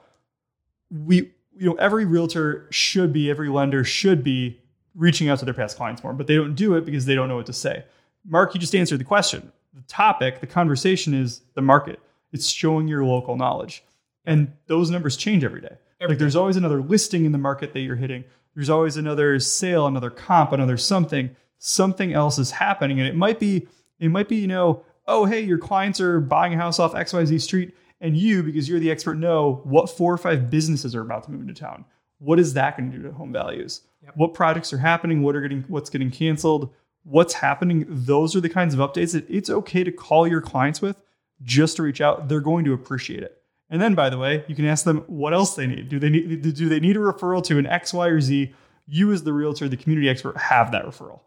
we, 0.90 1.32
you 1.56 1.70
know, 1.70 1.76
every 1.76 2.06
realtor 2.06 2.68
should 2.72 3.14
be, 3.14 3.30
every 3.30 3.50
lender 3.50 3.84
should 3.84 4.24
be 4.24 4.63
reaching 4.96 5.30
out 5.30 5.40
to 5.40 5.46
their 5.46 5.54
past 5.54 5.78
clients 5.78 6.04
more, 6.04 6.14
but 6.14 6.28
they 6.28 6.36
don't 6.36 6.56
do 6.56 6.76
it 6.76 6.86
because 6.86 7.06
they 7.06 7.16
don't 7.16 7.30
know 7.30 7.36
what 7.36 7.46
to 7.48 7.54
say. 7.54 7.84
Mark, 8.26 8.54
you 8.54 8.60
just 8.60 8.76
answered 8.76 9.00
the 9.00 9.06
question. 9.06 9.52
The 9.74 9.82
topic, 9.84 10.40
the 10.40 10.48
conversation 10.48 11.14
is 11.14 11.42
the 11.56 11.62
market. 11.62 12.00
It's 12.32 12.48
showing 12.48 12.88
your 12.88 13.04
local 13.04 13.36
knowledge. 13.36 13.84
And 14.26 14.54
those 14.68 14.90
numbers 14.90 15.18
change 15.18 15.44
every 15.44 15.62
day. 15.62 15.76
Every 16.00 16.14
like 16.14 16.20
there's 16.20 16.36
always 16.36 16.58
another 16.58 16.82
listing 16.82 17.26
in 17.26 17.32
the 17.32 17.38
market 17.38 17.74
that 17.74 17.82
you're 17.82 17.96
hitting. 17.96 18.24
There's 18.56 18.70
always 18.70 18.98
another 18.98 19.40
sale, 19.40 19.88
another 19.88 20.10
comp, 20.10 20.52
another 20.52 20.78
something. 20.78 21.36
Something 21.58 22.14
else 22.14 22.38
is 22.38 22.52
happening. 22.52 23.00
And 23.00 23.08
it 23.08 23.16
might 23.16 23.40
be, 23.40 23.68
it 24.00 24.10
might 24.10 24.28
be, 24.28 24.36
you 24.38 24.48
know, 24.48 24.84
oh, 25.08 25.26
hey, 25.26 25.42
your 25.42 25.58
clients 25.58 26.00
are 26.00 26.20
buying 26.20 26.54
a 26.54 26.58
house 26.58 26.80
off 26.80 26.94
XYZ 26.94 27.42
street, 27.42 27.76
and 28.00 28.18
you, 28.18 28.44
because 28.44 28.68
you're 28.68 28.80
the 28.80 28.92
expert, 28.92 29.16
know 29.16 29.62
what 29.64 29.90
four 29.90 30.14
or 30.14 30.18
five 30.18 30.50
businesses 30.50 30.96
are 30.96 31.02
about 31.02 31.24
to 31.24 31.32
move 31.32 31.42
into 31.42 31.54
town. 31.54 31.86
What 32.20 32.40
is 32.40 32.54
that 32.54 32.78
going 32.78 32.92
to 32.92 32.98
do 32.98 33.04
to 33.04 33.12
home 33.12 33.32
values? 33.32 33.82
Yep. 34.04 34.18
What 34.18 34.34
projects 34.34 34.74
are 34.74 34.78
happening? 34.78 35.22
What 35.22 35.36
are 35.36 35.42
getting 35.42 35.64
what's 35.68 35.90
getting 35.90 36.12
canceled? 36.12 36.74
What's 37.04 37.34
happening? 37.34 37.86
Those 37.88 38.36
are 38.36 38.42
the 38.42 38.50
kinds 38.50 38.74
of 38.74 38.80
updates 38.80 39.14
that 39.14 39.30
it's 39.30 39.50
okay 39.50 39.84
to 39.84 39.92
call 39.92 40.28
your 40.28 40.42
clients 40.42 40.82
with 40.82 40.98
just 41.42 41.78
to 41.78 41.84
reach 41.84 42.02
out. 42.02 42.28
They're 42.28 42.40
going 42.40 42.66
to 42.66 42.74
appreciate 42.74 43.24
it. 43.24 43.42
And 43.70 43.82
then, 43.82 43.96
by 43.96 44.10
the 44.10 44.18
way, 44.18 44.44
you 44.48 44.56
can 44.56 44.66
ask 44.66 44.86
them 44.86 45.04
what 45.08 45.34
else 45.34 45.56
they 45.56 45.68
need. 45.68 45.90
Do 45.90 46.00
they 46.00 46.10
need 46.10 46.42
do 46.42 46.70
they 46.70 46.80
need 46.80 46.96
a 46.96 47.00
referral 47.00 47.44
to 47.46 47.58
an 47.58 47.66
X, 47.66 47.94
Y, 47.94 48.08
or 48.08 48.22
Z? 48.22 48.54
You, 48.86 49.14
as 49.14 49.24
the 49.24 49.32
realtor, 49.32 49.70
the 49.70 49.78
community 49.78 50.10
expert, 50.10 50.38
have 50.38 50.72
that 50.74 50.86
referral. 50.86 51.22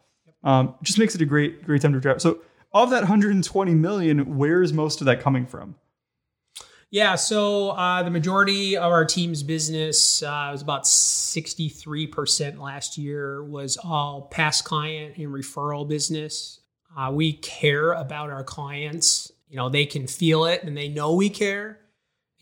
Um, 0.44 0.74
just 0.82 0.98
makes 0.98 1.14
it 1.14 1.22
a 1.22 1.24
great 1.24 1.64
great 1.64 1.82
time 1.82 1.92
to 1.92 1.98
reach 1.98 2.06
out. 2.06 2.22
So, 2.22 2.40
of 2.72 2.90
that 2.90 3.00
120 3.00 3.74
million, 3.74 4.36
where 4.36 4.62
is 4.62 4.72
most 4.72 5.00
of 5.00 5.06
that 5.06 5.20
coming 5.20 5.46
from? 5.46 5.76
Yeah, 6.90 7.16
so 7.16 7.70
uh, 7.70 8.02
the 8.04 8.10
majority 8.10 8.76
of 8.76 8.92
our 8.92 9.04
team's 9.04 9.42
business 9.42 10.22
uh, 10.22 10.50
was 10.52 10.62
about 10.62 10.84
63% 10.84 12.60
last 12.60 12.96
year 12.96 13.42
was 13.42 13.76
all 13.76 14.28
past 14.30 14.64
client 14.64 15.16
and 15.16 15.26
referral 15.28 15.86
business. 15.86 16.60
Uh, 16.96 17.10
we 17.12 17.32
care 17.34 17.92
about 17.92 18.30
our 18.30 18.44
clients. 18.44 19.32
You 19.48 19.56
know, 19.56 19.68
they 19.68 19.84
can 19.84 20.06
feel 20.06 20.44
it 20.44 20.62
and 20.62 20.76
they 20.76 20.88
know 20.88 21.14
we 21.14 21.28
care. 21.28 21.80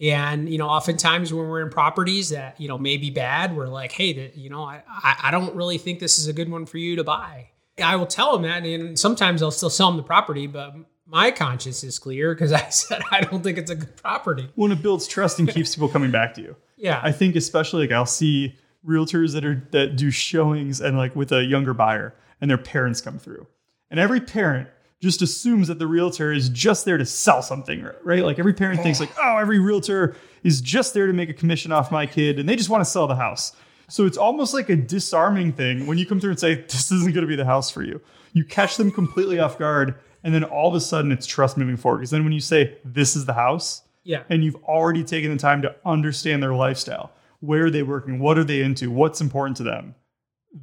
And, 0.01 0.49
you 0.49 0.59
know, 0.59 0.69
oftentimes 0.69 1.33
when 1.33 1.49
we're 1.49 1.63
in 1.63 1.71
properties 1.71 2.29
that, 2.31 2.61
you 2.61 2.69
know, 2.69 2.77
may 2.77 2.97
be 2.97 3.11
bad, 3.11 3.57
we're 3.57 3.69
like, 3.69 3.93
hey, 3.93 4.13
the, 4.13 4.33
you 4.39 4.51
know, 4.51 4.63
I, 4.65 4.83
I 5.23 5.31
don't 5.31 5.55
really 5.55 5.79
think 5.79 6.01
this 6.01 6.19
is 6.19 6.27
a 6.27 6.33
good 6.33 6.51
one 6.51 6.67
for 6.67 6.79
you 6.79 6.97
to 6.97 7.05
buy. 7.05 7.51
I 7.83 7.97
will 7.97 8.07
tell 8.07 8.33
them 8.33 8.43
that. 8.43 8.65
And 8.65 8.99
sometimes 8.99 9.43
I'll 9.43 9.51
still 9.51 9.71
sell 9.71 9.89
them 9.89 9.97
the 9.97 10.03
property, 10.03 10.47
but 10.47 10.75
my 11.07 11.31
conscience 11.31 11.85
is 11.85 11.99
clear 11.99 12.35
because 12.35 12.53
I 12.53 12.69
said 12.71 13.03
I 13.11 13.21
don't 13.21 13.43
think 13.43 13.59
it's 13.59 13.71
a 13.71 13.77
good 13.77 13.97
property. 13.97 14.49
When 14.55 14.73
it 14.73 14.83
builds 14.83 15.07
trust 15.07 15.39
and 15.39 15.49
keeps 15.49 15.75
people 15.75 15.89
coming 15.89 16.11
back 16.11 16.35
to 16.35 16.43
you. 16.43 16.57
Yeah. 16.77 17.01
I 17.03 17.13
think 17.13 17.37
especially 17.37 17.87
like 17.87 17.93
I'll 17.93 18.07
see 18.07 18.57
realtors 18.87 19.33
that 19.33 19.45
are 19.45 19.67
that 19.71 19.97
do 19.97 20.11
showings 20.11 20.81
and 20.81 20.97
like 20.97 21.17
with 21.17 21.33
a 21.33 21.45
younger 21.45 21.75
buyer 21.75 22.15
and 22.41 22.51
their 22.51 22.59
parents 22.59 23.01
come 23.01 23.19
through. 23.19 23.47
And 23.91 24.01
every 24.01 24.21
parent 24.21 24.69
just 25.01 25.23
assumes 25.23 25.69
that 25.69 25.79
the 25.79 25.87
realtor 25.87 26.33
is 26.33 26.49
just 26.49 26.85
there 26.85 26.97
to 26.97 27.05
sell 27.05 27.43
something, 27.43 27.87
right? 28.03 28.25
Like 28.25 28.39
every 28.39 28.55
parent 28.55 28.81
thinks 28.81 29.01
like, 29.01 29.11
"Oh, 29.21 29.37
every 29.37 29.59
realtor 29.59 30.17
is 30.43 30.61
just 30.61 30.95
there 30.95 31.07
to 31.07 31.13
make 31.13 31.29
a 31.29 31.35
commission 31.35 31.73
off 31.73 31.93
my 31.93 32.07
kid 32.07 32.39
and 32.39 32.49
they 32.49 32.57
just 32.57 32.71
want 32.71 32.81
to 32.81 32.91
sell 32.91 33.07
the 33.07 33.17
house." 33.17 33.53
So 33.89 34.07
it's 34.07 34.17
almost 34.17 34.55
like 34.55 34.71
a 34.71 34.77
disarming 34.77 35.53
thing 35.53 35.87
when 35.87 35.99
you 35.99 36.07
come 36.07 36.21
through 36.21 36.31
and 36.31 36.41
say, 36.41 36.55
"This 36.55 36.91
isn't 36.91 37.13
going 37.13 37.25
to 37.25 37.29
be 37.29 37.37
the 37.37 37.45
house 37.45 37.71
for 37.71 37.83
you." 37.83 38.01
You 38.33 38.45
catch 38.45 38.77
them 38.79 38.91
completely 38.91 39.39
off 39.39 39.59
guard 39.59 39.95
and 40.25 40.35
then 40.35 40.43
all 40.43 40.69
of 40.69 40.75
a 40.75 40.81
sudden 40.81 41.13
it's 41.13 41.27
trust 41.27 41.57
moving 41.57 41.77
forward 41.77 41.99
because 41.99 42.11
then 42.11 42.25
when 42.25 42.33
you 42.33 42.41
say, 42.41 42.77
"This 42.85 43.15
is 43.15 43.27
the 43.27 43.35
house," 43.35 43.83
yeah. 44.03 44.25
and 44.29 44.43
you've 44.43 44.57
already 44.65 45.05
taken 45.05 45.31
the 45.31 45.37
time 45.37 45.63
to 45.63 45.77
understand 45.85 46.43
their 46.43 46.55
lifestyle, 46.55 47.13
where 47.41 47.67
are 47.67 47.71
they 47.71 47.83
working, 47.83 48.19
what 48.19 48.39
are 48.39 48.45
they 48.45 48.63
into, 48.63 48.91
what's 48.91 49.21
important 49.21 49.57
to 49.59 49.63
them, 49.63 49.95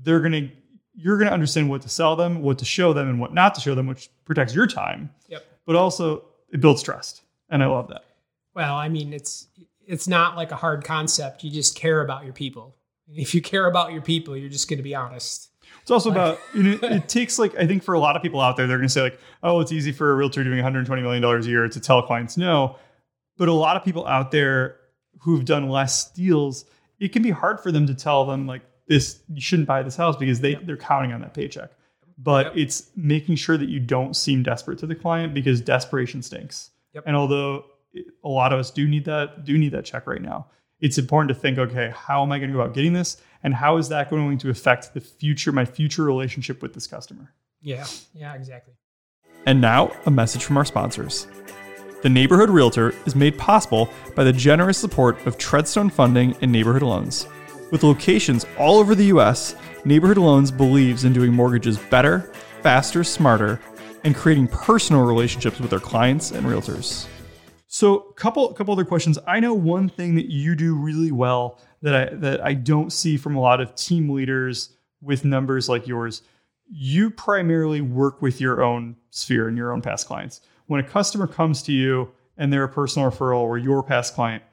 they're 0.03 0.19
going 0.19 0.31
to 0.31 0.49
you're 0.93 1.17
going 1.17 1.27
to 1.27 1.33
understand 1.33 1.69
what 1.69 1.81
to 1.81 1.89
sell 1.89 2.17
them, 2.17 2.41
what 2.41 2.59
to 2.59 2.65
show 2.65 2.91
them, 2.91 3.07
and 3.07 3.19
what 3.19 3.33
not 3.33 3.55
to 3.55 3.61
show 3.61 3.75
them, 3.75 3.87
which 3.87 4.09
protects 4.25 4.53
your 4.53 4.67
time. 4.67 5.09
Yep. 5.29 5.45
But 5.65 5.75
also 5.75 6.25
it 6.51 6.59
builds 6.59 6.83
trust, 6.83 7.21
and 7.49 7.63
I 7.63 7.67
love 7.67 7.87
that. 7.89 8.03
Well, 8.53 8.75
I 8.75 8.89
mean, 8.89 9.13
it's 9.13 9.47
it's 9.85 10.07
not 10.07 10.35
like 10.35 10.51
a 10.51 10.55
hard 10.55 10.83
concept. 10.83 11.43
You 11.43 11.51
just 11.51 11.75
care 11.75 12.01
about 12.01 12.23
your 12.23 12.33
people. 12.33 12.75
If 13.13 13.35
you 13.35 13.41
care 13.41 13.67
about 13.67 13.91
your 13.91 14.01
people, 14.01 14.37
you're 14.37 14.49
just 14.49 14.69
going 14.69 14.77
to 14.77 14.83
be 14.83 14.95
honest. 14.95 15.50
It's 15.91 16.05
also 16.05 16.11
about 16.11 16.39
you 16.53 16.63
know, 16.63 16.79
it 16.83 17.09
takes 17.09 17.37
like 17.37 17.53
I 17.57 17.67
think 17.67 17.83
for 17.83 17.93
a 17.93 17.99
lot 17.99 18.15
of 18.15 18.21
people 18.21 18.39
out 18.39 18.55
there, 18.55 18.65
they're 18.65 18.77
going 18.77 18.87
to 18.87 18.93
say 18.93 19.01
like, 19.01 19.19
oh, 19.43 19.59
it's 19.59 19.73
easy 19.73 19.91
for 19.91 20.11
a 20.11 20.15
realtor 20.15 20.41
doing 20.43 20.55
120 20.57 21.01
million 21.01 21.21
dollars 21.21 21.47
a 21.47 21.49
year 21.49 21.67
to 21.67 21.79
tell 21.79 22.01
clients 22.01 22.37
no, 22.37 22.77
but 23.37 23.49
a 23.49 23.53
lot 23.53 23.75
of 23.75 23.83
people 23.83 24.07
out 24.07 24.31
there 24.31 24.77
who've 25.19 25.43
done 25.43 25.67
less 25.67 26.09
deals, 26.13 26.63
it 26.99 27.09
can 27.11 27.21
be 27.21 27.31
hard 27.31 27.59
for 27.59 27.71
them 27.71 27.85
to 27.87 27.93
tell 27.93 28.25
them 28.25 28.47
like 28.47 28.61
this 28.87 29.19
you 29.33 29.41
shouldn't 29.41 29.67
buy 29.67 29.83
this 29.83 29.97
house 29.97 30.15
because 30.15 30.39
they 30.39 30.55
they're 30.55 30.77
counting 30.77 31.11
on 31.11 31.19
that 31.21 31.33
paycheck. 31.33 31.71
But 32.17 32.47
Yep. 32.47 32.53
it's 32.55 32.91
making 32.95 33.35
sure 33.35 33.57
that 33.57 33.67
you 33.67 33.79
don't 33.79 34.15
seem 34.15 34.43
desperate 34.43 34.79
to 34.79 34.87
the 34.87 34.95
client 34.95 35.33
because 35.33 35.59
desperation 35.59 36.21
stinks. 36.21 36.69
Yep. 36.93 37.03
And 37.07 37.15
although 37.17 37.65
a 38.23 38.29
lot 38.29 38.53
of 38.53 38.59
us 38.59 38.71
do 38.71 38.87
need 38.87 39.05
that 39.05 39.43
do 39.43 39.57
need 39.57 39.73
that 39.73 39.83
check 39.85 40.07
right 40.07 40.21
now, 40.21 40.47
it's 40.79 40.97
important 40.97 41.29
to 41.29 41.35
think, 41.35 41.57
okay, 41.57 41.91
how 41.95 42.23
am 42.23 42.31
I 42.31 42.39
going 42.39 42.49
to 42.49 42.55
go 42.55 42.61
about 42.61 42.73
getting 42.75 42.93
this, 42.93 43.17
and 43.43 43.53
how 43.53 43.77
is 43.77 43.89
that 43.89 44.09
going 44.09 44.37
to 44.39 44.49
affect 44.49 44.93
the 44.93 45.01
future 45.01 45.51
my 45.51 45.65
future 45.65 46.03
relationship 46.03 46.61
with 46.61 46.73
this 46.73 46.87
customer? 46.87 47.33
Yeah. 47.61 47.85
Yeah. 48.13 48.33
Exactly. 48.33 48.73
And 49.45 49.59
now, 49.59 49.91
a 50.05 50.11
message 50.11 50.43
from 50.43 50.57
our 50.57 50.65
sponsors. 50.65 51.27
The 52.03 52.09
Neighborhood 52.09 52.49
Realtor 52.49 52.93
is 53.05 53.15
made 53.15 53.37
possible 53.37 53.89
by 54.15 54.23
the 54.23 54.33
generous 54.33 54.77
support 54.77 55.25
of 55.25 55.37
Treadstone 55.37 55.91
Funding 55.91 56.35
and 56.41 56.51
Neighborhood 56.51 56.81
Loans. 56.81 57.27
With 57.71 57.83
locations 57.83 58.45
all 58.57 58.79
over 58.79 58.95
the 58.95 59.05
U.S., 59.05 59.55
Neighborhood 59.85 60.17
Loans 60.17 60.51
believes 60.51 61.05
in 61.05 61.13
doing 61.13 61.33
mortgages 61.33 61.77
better, 61.77 62.31
faster, 62.61 63.03
smarter, 63.03 63.59
and 64.03 64.15
creating 64.15 64.47
personal 64.47 65.03
relationships 65.03 65.59
with 65.59 65.69
their 65.69 65.79
clients 65.79 66.31
and 66.31 66.45
realtors. 66.45 67.07
So, 67.67 67.99
couple 68.17 68.51
couple 68.53 68.73
other 68.73 68.83
questions. 68.83 69.17
I 69.27 69.39
know 69.39 69.53
one 69.53 69.87
thing 69.87 70.15
that 70.15 70.29
you 70.29 70.55
do 70.55 70.75
really 70.75 71.11
well 71.11 71.59
that 71.81 71.95
I 71.95 72.15
that 72.15 72.43
I 72.45 72.53
don't 72.53 72.91
see 72.91 73.17
from 73.17 73.35
a 73.35 73.39
lot 73.41 73.61
of 73.61 73.75
team 73.75 74.09
leaders 74.09 74.75
with 75.01 75.25
numbers 75.25 75.67
like 75.69 75.87
yours. 75.87 76.21
You 76.69 77.09
primarily 77.09 77.81
work 77.81 78.21
with 78.21 78.39
your 78.39 78.63
own 78.63 78.95
sphere 79.09 79.47
and 79.47 79.57
your 79.57 79.73
own 79.73 79.81
past 79.81 80.07
clients. 80.07 80.41
When 80.67 80.79
a 80.79 80.87
customer 80.87 81.27
comes 81.27 81.63
to 81.63 81.73
you 81.73 82.11
and 82.37 82.51
they're 82.53 82.63
a 82.63 82.69
personal 82.69 83.09
referral 83.11 83.41
or 83.41 83.57
your 83.57 83.83
past 83.83 84.15
client, 84.15 84.43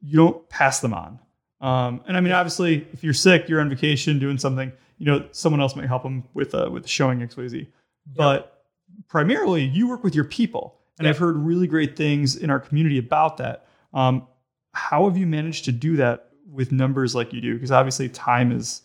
you 0.00 0.16
don't 0.16 0.48
pass 0.48 0.80
them 0.80 0.94
on. 0.94 1.18
Um, 1.60 2.02
and 2.06 2.16
I 2.16 2.20
mean, 2.20 2.32
obviously, 2.32 2.86
if 2.92 3.02
you're 3.02 3.14
sick, 3.14 3.48
you're 3.48 3.60
on 3.60 3.70
vacation 3.70 4.18
doing 4.18 4.38
something, 4.38 4.70
you 4.98 5.06
know, 5.06 5.26
someone 5.32 5.60
else 5.60 5.74
might 5.74 5.86
help 5.86 6.02
them 6.02 6.24
with 6.34 6.54
uh, 6.54 6.68
with 6.70 6.86
showing 6.86 7.20
XYZ. 7.20 7.66
But 8.14 8.64
primarily, 9.08 9.64
you 9.64 9.88
work 9.88 10.04
with 10.04 10.14
your 10.14 10.24
people, 10.24 10.78
and 10.98 11.06
Yeah. 11.06 11.10
I've 11.10 11.18
heard 11.18 11.36
really 11.36 11.66
great 11.66 11.96
things 11.96 12.36
in 12.36 12.50
our 12.50 12.60
community 12.60 12.98
about 12.98 13.38
that. 13.38 13.66
Um, 13.94 14.26
how 14.72 15.08
have 15.08 15.16
you 15.16 15.26
managed 15.26 15.64
to 15.64 15.72
do 15.72 15.96
that 15.96 16.30
with 16.54 16.72
numbers 16.72 17.14
like 17.14 17.32
you 17.32 17.40
do? 17.40 17.54
Because 17.54 17.72
obviously, 17.72 18.08
time 18.08 18.52
is 18.52 18.82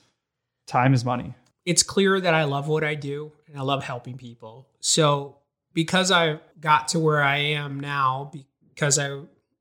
time 0.67 0.93
is 0.93 1.05
money. 1.05 1.33
it's 1.65 1.83
clear 1.83 2.19
that 2.19 2.33
I 2.33 2.45
love 2.45 2.67
what 2.67 2.83
I 2.83 2.95
do 2.95 3.31
and 3.47 3.55
I 3.55 3.61
love 3.61 3.83
helping 3.83 4.17
people. 4.17 4.67
So 4.79 5.37
because 5.73 6.09
I 6.11 6.39
got 6.59 6.87
to 6.89 6.99
where 6.99 7.21
I 7.21 7.37
am 7.37 7.79
now, 7.79 8.31
because 8.73 8.97
I 8.97 9.09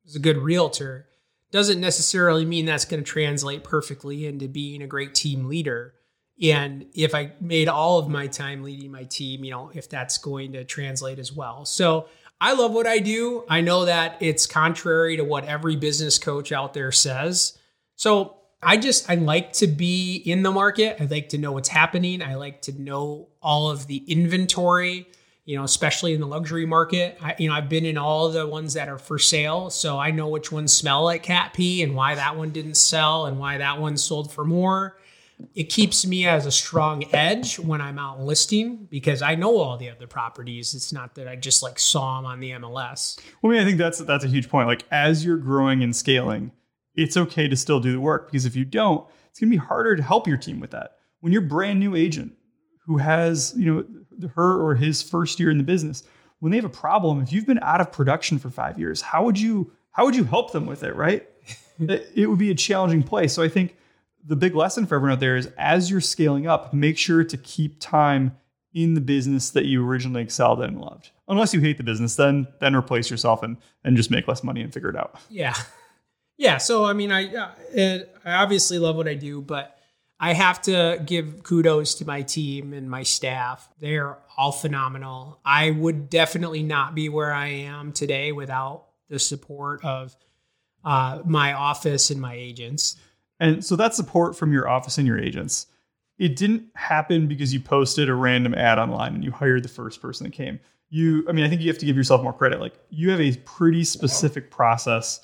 was 0.05 0.17
a 0.17 0.19
good 0.19 0.39
realtor, 0.39 1.07
doesn't 1.51 1.81
necessarily 1.81 2.45
mean 2.47 2.65
that's 2.65 2.87
going 2.87 3.05
to 3.05 3.11
translate 3.11 3.63
perfectly 3.63 4.27
into 4.27 4.49
being 4.49 4.83
a 4.83 4.87
great 4.87 5.15
team 5.15 5.49
leader. 5.49 5.95
And 6.43 6.87
if 6.95 7.15
I 7.15 7.33
made 7.41 7.69
all 7.69 7.99
of 7.99 8.09
my 8.09 8.27
time 8.27 8.63
leading 8.63 8.91
my 8.91 9.05
team, 9.05 9.45
you 9.45 9.51
know, 9.51 9.71
if 9.75 9.91
that's 9.91 10.17
going 10.19 10.53
to 10.53 10.65
translate 10.65 11.19
as 11.19 11.33
well. 11.33 11.67
So 11.67 12.09
I 12.41 12.55
love 12.55 12.73
what 12.73 12.87
I 12.87 13.01
do. 13.01 13.45
I 13.51 13.61
know 13.61 13.85
that 13.87 14.17
it's 14.21 14.47
contrary 14.47 15.17
to 15.17 15.25
what 15.25 15.45
every 15.45 15.77
business 15.77 16.19
coach 16.19 16.53
out 16.53 16.73
there 16.73 16.93
says. 16.93 17.59
So 17.99 18.37
I 18.63 18.77
just 18.77 19.11
I 19.11 19.17
like 19.17 19.53
to 19.55 19.67
be 19.67 20.17
in 20.17 20.45
the 20.45 20.53
market. 20.53 20.97
I 21.01 21.05
like 21.07 21.31
to 21.31 21.39
know 21.39 21.53
what's 21.53 21.69
happening. 21.69 22.23
I 22.23 22.37
like 22.37 22.63
to 22.63 22.73
know 22.81 23.27
all 23.43 23.71
of 23.71 23.89
the 23.89 24.05
inventory, 24.07 25.09
you 25.45 25.57
know, 25.57 25.65
especially 25.65 26.15
in 26.15 26.21
the 26.21 26.27
luxury 26.27 26.65
market. 26.65 27.19
I, 27.21 27.35
you 27.39 27.49
know, 27.49 27.57
I've 27.57 27.69
been 27.69 27.85
in 27.85 27.99
all 27.99 28.31
the 28.31 28.47
ones 28.47 28.75
that 28.75 28.89
are 28.89 28.99
for 28.99 29.19
sale, 29.19 29.69
so 29.69 29.99
I 29.99 30.13
know 30.13 30.29
which 30.29 30.53
ones 30.53 30.73
smell 30.73 31.05
like 31.05 31.25
cat 31.25 31.55
pee 31.55 31.83
and 31.83 31.97
why 31.97 32.15
that 32.15 32.37
one 32.37 32.51
didn't 32.51 32.77
sell 32.77 33.27
and 33.27 33.37
why 33.37 33.59
that 33.59 33.81
one 33.81 33.97
sold 33.97 34.33
for 34.33 34.45
more. 34.45 34.97
It 35.57 35.65
keeps 35.65 36.07
me 36.07 36.27
as 36.27 36.47
a 36.47 36.53
strong 36.53 37.05
edge 37.13 37.59
when 37.59 37.81
I'm 37.81 37.99
out 37.99 38.21
listing 38.21 38.87
because 38.91 39.23
I 39.23 39.35
know 39.35 39.59
all 39.59 39.77
the 39.77 39.91
other 39.91 40.07
properties. 40.07 40.73
It's 40.73 40.93
not 40.93 41.17
that 41.17 41.27
I 41.27 41.35
just 41.35 41.65
like 41.65 41.81
saw 41.81 42.21
them 42.21 42.27
on 42.27 42.39
the 42.39 42.53
MLS. 42.53 43.19
Well, 43.43 43.53
I 43.53 43.57
mean, 43.57 43.63
I 43.63 43.65
think 43.65 43.79
that's 43.79 43.99
that's 43.99 44.25
a 44.25 44.29
huge 44.29 44.49
point. 44.49 44.69
Like 44.69 44.85
as 44.93 45.25
you're 45.25 45.37
growing 45.37 45.83
and 45.83 45.95
scaling, 45.95 46.53
it's 46.99 47.17
okay 47.17 47.47
to 47.47 47.57
still 47.57 47.79
do 47.79 47.93
the 47.93 48.01
work 48.01 48.27
because 48.27 48.45
if 48.45 48.57
you 48.57 48.65
don't, 48.65 49.07
it's 49.31 49.39
going 49.39 49.51
to 49.51 49.57
be 49.57 49.65
harder 49.65 49.95
to 49.95 50.03
help 50.03 50.27
your 50.27 50.37
team 50.37 50.59
with 50.59 50.73
that. 50.73 50.97
When 51.21 51.33
you're 51.33 51.45
a 51.45 51.47
brand 51.47 51.79
new 51.79 51.95
agent 51.95 52.33
who 52.87 52.99
has, 52.99 53.55
you 53.57 53.73
know, 53.73 54.29
her 54.35 54.61
or 54.61 54.75
his 54.75 55.01
first 55.01 55.39
year 55.39 55.49
in 55.49 55.59
the 55.59 55.65
business, 55.65 56.03
when 56.41 56.51
they 56.51 56.59
have 56.59 56.65
a 56.65 56.69
problem, 56.69 57.23
if 57.23 57.33
you've 57.33 57.47
been 57.47 57.61
out 57.63 57.81
of 57.81 57.93
production 57.93 58.39
for 58.39 58.51
5 58.51 58.79
years, 58.79 59.01
how 59.01 59.25
would 59.25 59.39
you 59.39 59.73
how 59.93 60.05
would 60.05 60.17
you 60.17 60.25
help 60.25 60.53
them 60.53 60.67
with 60.67 60.83
it, 60.83 60.95
right? 60.95 61.29
it, 61.81 62.11
it 62.15 62.27
would 62.27 62.39
be 62.39 62.51
a 62.51 62.55
challenging 62.55 63.03
place. 63.03 63.33
So 63.33 63.43
I 63.43 63.49
think 63.49 63.77
the 64.25 64.37
big 64.37 64.55
lesson 64.57 64.85
for 64.85 64.97
everyone 64.97 65.13
out 65.13 65.21
there 65.21 65.37
is 65.37 65.49
as 65.57 65.91
you're 65.91 66.01
scaling 66.01 66.49
up, 66.49 66.75
make 66.75 66.99
sure 66.99 67.23
to 67.23 67.37
keep 67.37 67.79
time 67.81 68.37
in 68.75 68.95
the 68.95 69.01
business 69.01 69.51
that 69.51 69.67
you 69.67 69.87
originally 69.87 70.23
excelled 70.23 70.61
in 70.61 70.71
and 70.71 70.81
loved. 70.81 71.11
Unless 71.29 71.55
you 71.55 71.61
hate 71.61 71.77
the 71.79 71.85
business, 71.85 72.17
then 72.17 72.49
then 72.59 72.75
replace 72.75 73.09
yourself 73.09 73.45
and 73.45 73.57
and 73.85 73.97
just 73.97 74.11
make 74.11 74.27
less 74.27 74.43
money 74.43 74.63
and 74.63 74.73
figure 74.73 74.91
it 74.91 74.97
out. 74.97 75.15
Yeah. 75.31 75.55
Yeah. 76.39 76.59
So, 76.59 76.85
I 76.85 76.93
mean, 76.93 77.11
I, 77.13 77.35
uh, 77.35 77.99
I 78.25 78.33
obviously 78.35 78.79
love 78.79 78.97
what 78.97 79.09
I 79.09 79.15
do, 79.15 79.43
but 79.43 79.77
I 80.21 80.33
have 80.33 80.63
to 80.63 81.03
give 81.05 81.43
kudos 81.43 81.97
to 81.97 82.07
my 82.07 82.23
team 82.23 82.73
and 82.73 82.89
my 82.89 83.03
staff. 83.03 83.69
They're 83.81 84.17
all 84.37 84.53
phenomenal. 84.53 85.41
I 85.45 85.73
would 85.73 86.09
definitely 86.09 86.63
not 86.63 86.95
be 86.95 87.09
where 87.09 87.33
I 87.33 87.49
am 87.49 87.93
today 87.93 88.33
without 88.33 88.87
the 89.09 89.19
support 89.19 89.85
of 89.85 90.17
uh, 90.85 91.21
my 91.25 91.53
office 91.53 92.11
and 92.11 92.21
my 92.21 92.35
agents. 92.35 92.97
And 93.41 93.65
so 93.65 93.77
that 93.77 93.95
support 93.95 94.37
from 94.37 94.53
your 94.53 94.69
office 94.69 94.99
and 94.99 95.07
your 95.07 95.19
agents, 95.19 95.67
it 96.19 96.37
didn't 96.37 96.65
happen 96.75 97.29
because 97.29 97.53
you 97.53 97.61
posted 97.61 98.09
a 98.09 98.15
random 98.15 98.55
ad 98.55 98.79
online 98.79 99.15
and 99.15 99.25
you 99.25 99.31
hired 99.31 99.65
the 99.65 99.69
first 99.69 100.01
person 100.01 100.25
that 100.25 100.33
came. 100.33 100.59
You, 100.91 101.25
I 101.29 101.33
mean, 101.33 101.45
I 101.45 101.49
think 101.49 101.61
you 101.61 101.69
have 101.69 101.79
to 101.79 101.87
give 101.87 101.97
yourself 101.97 102.23
more 102.23 102.33
credit. 102.33 102.61
Like 102.61 102.75
you 102.91 103.11
have 103.11 103.21
a 103.21 103.37
pretty 103.39 103.85
specific 103.85 104.51
process 104.51 105.21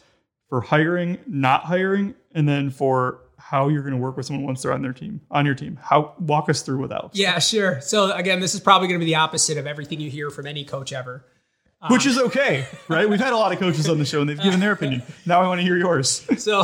for 0.54 0.60
hiring, 0.60 1.18
not 1.26 1.64
hiring, 1.64 2.14
and 2.32 2.48
then 2.48 2.70
for 2.70 3.18
how 3.38 3.66
you're 3.66 3.82
going 3.82 3.92
to 3.92 3.98
work 3.98 4.16
with 4.16 4.24
someone 4.24 4.46
once 4.46 4.62
they're 4.62 4.72
on 4.72 4.82
their 4.82 4.92
team, 4.92 5.20
on 5.32 5.44
your 5.44 5.56
team. 5.56 5.76
How 5.82 6.14
walk 6.20 6.48
us 6.48 6.62
through 6.62 6.78
without. 6.78 7.10
Yeah, 7.12 7.40
sure. 7.40 7.80
So 7.80 8.12
again, 8.12 8.38
this 8.38 8.54
is 8.54 8.60
probably 8.60 8.86
going 8.86 9.00
to 9.00 9.04
be 9.04 9.10
the 9.10 9.16
opposite 9.16 9.58
of 9.58 9.66
everything 9.66 9.98
you 9.98 10.10
hear 10.10 10.30
from 10.30 10.46
any 10.46 10.64
coach 10.64 10.92
ever. 10.92 11.26
Which 11.88 12.06
is 12.06 12.18
okay, 12.18 12.66
right? 12.86 13.10
We've 13.10 13.18
had 13.18 13.32
a 13.32 13.36
lot 13.36 13.50
of 13.50 13.58
coaches 13.58 13.88
on 13.88 13.98
the 13.98 14.04
show 14.04 14.20
and 14.20 14.30
they've 14.30 14.40
given 14.40 14.60
their 14.60 14.70
opinion. 14.70 15.02
Now 15.26 15.42
I 15.42 15.48
want 15.48 15.58
to 15.58 15.64
hear 15.64 15.76
yours. 15.76 16.24
So 16.38 16.62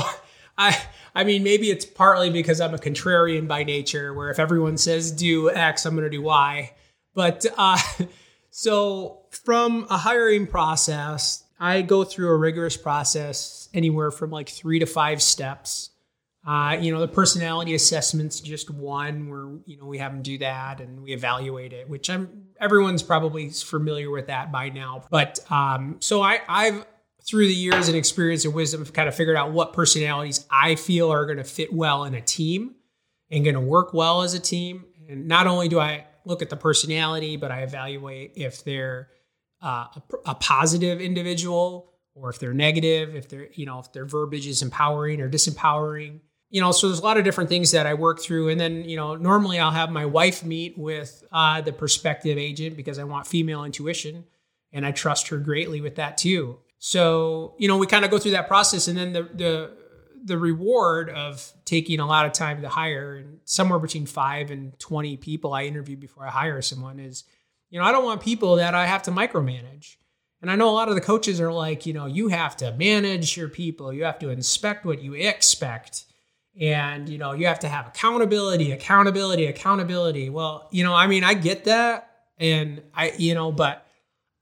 I 0.56 0.80
I 1.12 1.25
mean 1.25 1.42
maybe 1.42 1.68
it's 1.68 1.85
partly 1.85 2.30
because 2.30 2.61
I'm 2.61 2.75
a 2.75 2.78
contrarian 2.78 3.49
by 3.49 3.64
nature 3.64 4.14
where 4.14 4.30
if 4.30 4.38
everyone 4.38 4.76
says 4.76 5.11
do 5.11 5.50
X, 5.50 5.85
I'm 5.85 5.97
going 5.97 6.04
to 6.04 6.11
do 6.11 6.23
Y. 6.23 6.75
But 7.12 7.44
uh 7.59 7.76
so 8.50 9.23
from 9.30 9.88
a 9.90 9.97
hiring 9.99 10.47
process, 10.47 11.42
I 11.61 11.83
go 11.83 12.05
through 12.05 12.31
a 12.31 12.37
rigorous 12.37 12.76
process 12.76 13.69
anywhere 13.75 14.11
from 14.11 14.31
like 14.31 14.49
3 14.49 14.79
to 14.81 14.87
5 14.87 15.23
steps. 15.23 15.90
Uh, 16.47 16.79
you 16.81 16.90
know, 16.90 17.00
the 17.00 17.09
personality 17.09 17.75
assessment's 17.75 18.40
just 18.40 18.71
one 18.71 19.29
where 19.29 19.59
you 19.67 19.76
know 19.76 19.85
we 19.85 19.99
have 19.99 20.12
them 20.12 20.23
do 20.23 20.38
that 20.38 20.81
and 20.81 21.02
we 21.02 21.12
evaluate 21.12 21.75
it, 21.75 21.87
which 21.87 22.09
I'm 22.09 22.47
everyone's 22.59 23.02
probably 23.02 23.50
familiar 23.50 24.11
with 24.11 24.29
that 24.29 24.50
by 24.50 24.71
now. 24.71 25.05
But 25.11 25.38
um, 25.50 25.97
so 26.00 26.23
I, 26.23 26.40
I've 26.49 26.87
through 27.23 27.47
the 27.47 27.55
years 27.55 27.88
and 27.88 27.97
experience 27.97 28.47
and 28.47 28.55
wisdom 28.55 28.85
kind 28.87 29.07
of 29.07 29.14
figured 29.14 29.37
out 29.37 29.52
what 29.52 29.75
personalities 29.75 30.47
I 30.50 30.76
feel 30.76 31.12
are 31.12 31.26
going 31.26 31.38
to 31.38 31.45
fit 31.45 31.73
well 31.73 32.05
in 32.05 32.14
a 32.14 32.23
team 32.23 32.75
and 33.31 33.45
going 33.45 33.55
to 33.55 33.61
work 33.61 33.93
well 33.93 34.23
as 34.23 34.33
a 34.33 34.40
team. 34.40 34.87
And 35.09 35.29
not 35.29 35.47
only 35.47 35.69
do 35.69 35.79
I 35.79 36.07
look 36.25 36.43
at 36.43 36.50
the 36.50 36.57
personality, 36.57 37.37
but 37.37 37.50
I 37.50 37.62
evaluate 37.62 38.33
if 38.37 38.64
they're 38.64 39.09
uh, 39.62 39.87
a, 39.95 40.02
a 40.26 40.35
positive 40.35 41.00
individual 41.00 41.93
or 42.14 42.31
if 42.31 42.38
they're 42.38 42.55
negative, 42.55 43.14
if 43.14 43.29
they're 43.29 43.49
you 43.52 43.67
know 43.67 43.79
if 43.79 43.93
their 43.93 44.05
verbiage 44.05 44.47
is 44.47 44.62
empowering 44.62 45.21
or 45.21 45.29
disempowering 45.29 46.21
you 46.50 46.61
know, 46.61 46.73
so 46.73 46.88
there's 46.88 46.99
a 46.99 47.05
lot 47.05 47.17
of 47.17 47.25
different 47.25 47.49
things 47.49 47.71
that 47.71 47.87
I 47.87 47.95
work 47.95 48.21
through. 48.21 48.49
And 48.49 48.61
then, 48.61 48.85
you 48.85 48.97
know, 48.97 49.14
normally 49.14 49.61
I'll 49.61 49.71
have 49.71 49.90
my 49.90 50.05
wife 50.05 50.45
meet 50.45 50.76
with 50.76 51.25
uh, 51.31 51.61
the 51.61 51.73
prospective 51.73 52.37
agent 52.37 52.76
because 52.76 52.99
I 52.99 53.05
want 53.05 53.29
female 53.29 53.64
intuition 53.64 54.25
and 54.73 54.85
I 54.85 54.90
trust 54.90 55.29
her 55.29 55.38
greatly 55.38 55.81
with 55.81 55.95
that 55.97 56.19
too. 56.19 56.59
So, 56.79 57.55
you 57.59 57.69
know, 57.69 57.76
we 57.76 57.87
kind 57.87 58.05
of 58.05 58.11
go 58.11 58.19
through 58.19 58.33
that 58.33 58.49
process 58.49 58.88
and 58.88 58.99
then 58.99 59.12
the, 59.12 59.23
the, 59.23 59.71
the 60.25 60.38
reward 60.38 61.09
of 61.11 61.52
taking 61.64 62.00
a 62.00 62.07
lot 62.07 62.26
of 62.26 62.33
time 62.33 62.62
to 62.62 62.69
hire 62.69 63.14
and 63.14 63.38
somewhere 63.45 63.79
between 63.79 64.07
five 64.07 64.50
and 64.50 64.76
20 64.81 65.19
people 65.19 65.55
I 65.55 65.64
interview 65.64 65.97
before 65.97 66.26
I 66.26 66.31
hire 66.31 66.61
someone 66.62 66.99
is, 66.99 67.25
you 67.71 67.79
know, 67.79 67.85
I 67.85 67.93
don't 67.93 68.05
want 68.05 68.21
people 68.21 68.57
that 68.57 68.75
I 68.75 68.87
have 68.87 69.03
to 69.05 69.11
micromanage. 69.11 69.97
And 70.43 70.50
I 70.50 70.57
know 70.57 70.69
a 70.69 70.73
lot 70.73 70.89
of 70.89 70.95
the 70.95 71.00
coaches 71.00 71.41
are 71.41 71.53
like, 71.53 71.87
you 71.87 71.93
know, 71.93 72.07
you 72.07 72.29
have 72.29 72.57
to 72.59 72.73
manage 72.73 73.37
your 73.37 73.49
people, 73.49 73.93
you 73.93 74.05
have 74.05 74.19
to 74.21 74.31
inspect 74.31 74.85
what 74.85 75.03
you 75.03 75.15
expect. 75.15 76.05
And 76.61 77.09
you 77.09 77.17
know 77.17 77.33
you 77.33 77.47
have 77.47 77.61
to 77.61 77.69
have 77.69 77.87
accountability 77.87 78.73
accountability 78.73 79.47
accountability. 79.47 80.31
Well 80.31 80.69
you 80.73 80.83
know 80.83 80.93
i 80.93 81.07
mean 81.07 81.23
i 81.23 81.33
get 81.33 81.65
that. 81.65 82.11
And 82.39 82.83
i 82.93 83.12
you 83.17 83.35
know 83.35 83.53
but 83.53 83.87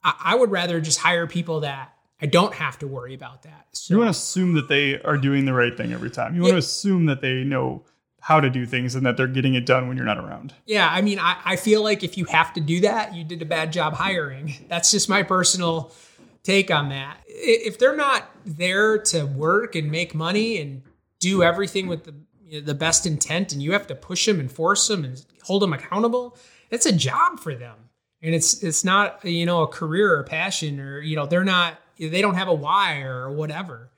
i, 0.02 0.14
I 0.18 0.34
would 0.34 0.50
rather 0.50 0.80
just 0.80 0.98
hire 0.98 1.26
people 1.26 1.60
that 1.60 1.92
i 2.20 2.24
don't 2.24 2.54
have 2.54 2.78
to 2.78 2.86
worry 2.88 3.14
about 3.14 3.42
that. 3.42 3.66
So, 3.72 3.92
you 3.92 3.98
want 3.98 4.06
to 4.08 4.18
assume 4.18 4.54
that 4.54 4.68
they 4.68 5.00
are 5.02 5.18
doing 5.18 5.44
the 5.44 5.52
right 5.52 5.76
thing 5.76 5.92
every 5.92 6.10
time. 6.10 6.34
You 6.34 6.40
want 6.40 6.52
to 6.52 6.58
assume 6.58 7.06
that 7.06 7.20
they 7.20 7.44
know 7.44 7.84
how 8.28 8.40
to 8.40 8.50
do 8.50 8.66
things 8.66 8.94
and 8.94 9.06
that 9.06 9.16
they're 9.16 9.26
getting 9.26 9.54
it 9.54 9.64
done 9.64 9.88
when 9.88 9.96
you're 9.96 10.06
not 10.06 10.18
around 10.18 10.52
yeah 10.66 10.88
i 10.90 11.00
mean 11.00 11.18
I, 11.18 11.38
I 11.44 11.56
feel 11.56 11.82
like 11.82 12.04
if 12.04 12.18
you 12.18 12.26
have 12.26 12.52
to 12.54 12.60
do 12.60 12.80
that 12.80 13.14
you 13.14 13.24
did 13.24 13.40
a 13.40 13.46
bad 13.46 13.72
job 13.72 13.94
hiring 13.94 14.54
that's 14.68 14.90
just 14.90 15.08
my 15.08 15.22
personal 15.22 15.92
take 16.42 16.70
on 16.70 16.90
that 16.90 17.18
if 17.26 17.78
they're 17.78 17.96
not 17.96 18.30
there 18.44 18.98
to 18.98 19.24
work 19.24 19.74
and 19.74 19.90
make 19.90 20.14
money 20.14 20.60
and 20.60 20.82
do 21.20 21.42
everything 21.42 21.86
with 21.86 22.04
the 22.04 22.14
you 22.48 22.60
know, 22.60 22.66
the 22.66 22.74
best 22.74 23.06
intent, 23.06 23.52
and 23.52 23.62
you 23.62 23.72
have 23.72 23.86
to 23.88 23.94
push 23.94 24.26
them 24.26 24.40
and 24.40 24.50
force 24.50 24.88
them 24.88 25.04
and 25.04 25.24
hold 25.42 25.62
them 25.62 25.72
accountable. 25.72 26.36
It's 26.70 26.86
a 26.86 26.92
job 26.92 27.38
for 27.40 27.54
them, 27.54 27.76
and 28.22 28.34
it's 28.34 28.62
it's 28.62 28.84
not 28.84 29.24
you 29.24 29.44
know 29.46 29.62
a 29.62 29.66
career 29.66 30.14
or 30.14 30.20
a 30.20 30.24
passion 30.24 30.80
or 30.80 31.00
you 31.00 31.14
know 31.14 31.26
they're 31.26 31.44
not 31.44 31.78
they 31.98 32.22
don't 32.22 32.34
have 32.34 32.48
a 32.48 32.54
why 32.54 33.02
or 33.02 33.30
whatever. 33.30 33.90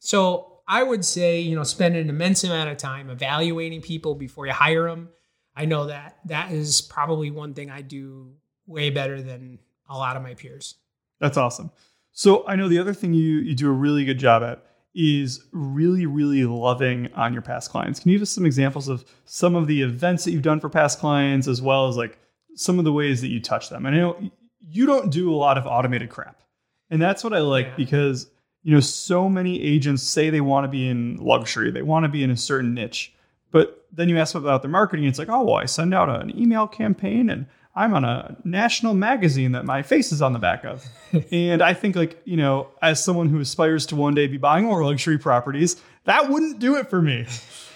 So 0.00 0.57
I 0.68 0.82
would 0.82 1.04
say 1.04 1.40
you 1.40 1.56
know 1.56 1.64
spend 1.64 1.96
an 1.96 2.08
immense 2.08 2.44
amount 2.44 2.70
of 2.70 2.76
time 2.76 3.10
evaluating 3.10 3.82
people 3.82 4.14
before 4.14 4.46
you 4.46 4.52
hire 4.52 4.88
them. 4.88 5.08
I 5.56 5.64
know 5.64 5.86
that 5.86 6.18
that 6.26 6.52
is 6.52 6.80
probably 6.80 7.30
one 7.32 7.54
thing 7.54 7.70
I 7.70 7.82
do 7.82 8.34
way 8.66 8.90
better 8.90 9.20
than 9.20 9.58
a 9.88 9.96
lot 9.96 10.16
of 10.16 10.22
my 10.22 10.34
peers. 10.34 10.76
That's 11.18 11.36
awesome. 11.36 11.72
So 12.12 12.46
I 12.46 12.54
know 12.54 12.68
the 12.68 12.78
other 12.78 12.94
thing 12.94 13.14
you 13.14 13.38
you 13.38 13.54
do 13.54 13.68
a 13.68 13.72
really 13.72 14.04
good 14.04 14.18
job 14.18 14.42
at 14.42 14.64
is 14.94 15.44
really, 15.52 16.06
really 16.06 16.44
loving 16.44 17.08
on 17.14 17.32
your 17.32 17.42
past 17.42 17.70
clients. 17.70 18.00
Can 18.00 18.10
you 18.10 18.18
give 18.18 18.22
us 18.22 18.30
some 18.30 18.44
examples 18.44 18.88
of 18.88 19.04
some 19.24 19.54
of 19.54 19.66
the 19.66 19.82
events 19.82 20.24
that 20.24 20.32
you've 20.32 20.42
done 20.42 20.58
for 20.58 20.68
past 20.68 20.98
clients, 20.98 21.46
as 21.46 21.62
well 21.62 21.86
as 21.88 21.96
like 21.96 22.18
some 22.56 22.80
of 22.80 22.84
the 22.84 22.92
ways 22.92 23.20
that 23.20 23.28
you 23.28 23.40
touch 23.40 23.68
them? 23.68 23.86
And 23.86 23.94
I 23.94 23.98
know 23.98 24.30
you 24.60 24.86
don't 24.86 25.10
do 25.10 25.32
a 25.32 25.36
lot 25.36 25.56
of 25.56 25.66
automated 25.66 26.10
crap. 26.10 26.42
And 26.90 27.00
that's 27.00 27.22
what 27.22 27.32
I 27.32 27.38
like 27.38 27.66
yeah. 27.66 27.76
because, 27.76 28.28
you 28.62 28.74
know, 28.74 28.80
so 28.80 29.28
many 29.28 29.62
agents 29.62 30.02
say 30.02 30.30
they 30.30 30.40
want 30.40 30.64
to 30.64 30.68
be 30.68 30.88
in 30.88 31.16
luxury, 31.16 31.70
they 31.70 31.82
want 31.82 32.04
to 32.04 32.08
be 32.08 32.22
in 32.22 32.30
a 32.30 32.36
certain 32.36 32.74
niche. 32.74 33.14
But 33.50 33.86
then 33.92 34.08
you 34.08 34.18
ask 34.18 34.32
them 34.32 34.44
about 34.44 34.62
their 34.62 34.70
marketing, 34.70 35.06
it's 35.06 35.18
like, 35.18 35.30
oh, 35.30 35.44
well, 35.44 35.56
I 35.56 35.64
send 35.64 35.94
out 35.94 36.08
an 36.08 36.38
email 36.38 36.66
campaign 36.66 37.30
and 37.30 37.46
I'm 37.78 37.94
on 37.94 38.04
a 38.04 38.36
national 38.42 38.94
magazine 38.94 39.52
that 39.52 39.64
my 39.64 39.82
face 39.82 40.10
is 40.10 40.20
on 40.20 40.32
the 40.32 40.40
back 40.40 40.64
of. 40.64 40.84
and 41.32 41.62
I 41.62 41.74
think, 41.74 41.94
like, 41.94 42.20
you 42.24 42.36
know, 42.36 42.66
as 42.82 43.02
someone 43.02 43.28
who 43.28 43.38
aspires 43.38 43.86
to 43.86 43.96
one 43.96 44.16
day 44.16 44.26
be 44.26 44.36
buying 44.36 44.64
more 44.64 44.84
luxury 44.84 45.16
properties, 45.16 45.80
that 46.02 46.28
wouldn't 46.28 46.58
do 46.58 46.74
it 46.74 46.90
for 46.90 47.00
me. 47.00 47.26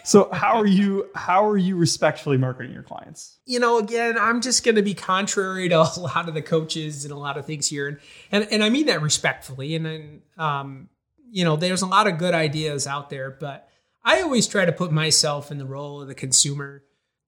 So 0.02 0.28
how 0.32 0.58
are 0.58 0.66
you 0.66 1.08
how 1.14 1.46
are 1.46 1.56
you 1.56 1.76
respectfully 1.76 2.36
marketing 2.36 2.72
your 2.72 2.82
clients? 2.82 3.38
You 3.46 3.60
know, 3.60 3.78
again, 3.78 4.18
I'm 4.18 4.40
just 4.40 4.64
going 4.64 4.74
to 4.74 4.82
be 4.82 4.94
contrary 4.94 5.68
to 5.68 5.76
a 5.96 6.00
lot 6.00 6.28
of 6.28 6.34
the 6.34 6.42
coaches 6.42 7.04
and 7.04 7.12
a 7.12 7.16
lot 7.16 7.38
of 7.38 7.46
things 7.46 7.68
here, 7.68 7.86
and 7.86 7.98
and, 8.32 8.48
and 8.50 8.64
I 8.64 8.70
mean 8.70 8.86
that 8.86 9.02
respectfully. 9.02 9.76
And 9.76 9.86
then, 9.86 10.22
um, 10.36 10.88
you 11.30 11.44
know, 11.44 11.54
there's 11.54 11.82
a 11.82 11.86
lot 11.86 12.08
of 12.08 12.18
good 12.18 12.34
ideas 12.34 12.88
out 12.88 13.08
there, 13.08 13.30
but 13.30 13.68
I 14.04 14.22
always 14.22 14.48
try 14.48 14.64
to 14.64 14.72
put 14.72 14.90
myself 14.90 15.52
in 15.52 15.58
the 15.58 15.64
role 15.64 16.02
of 16.02 16.08
the 16.08 16.14
consumer 16.16 16.82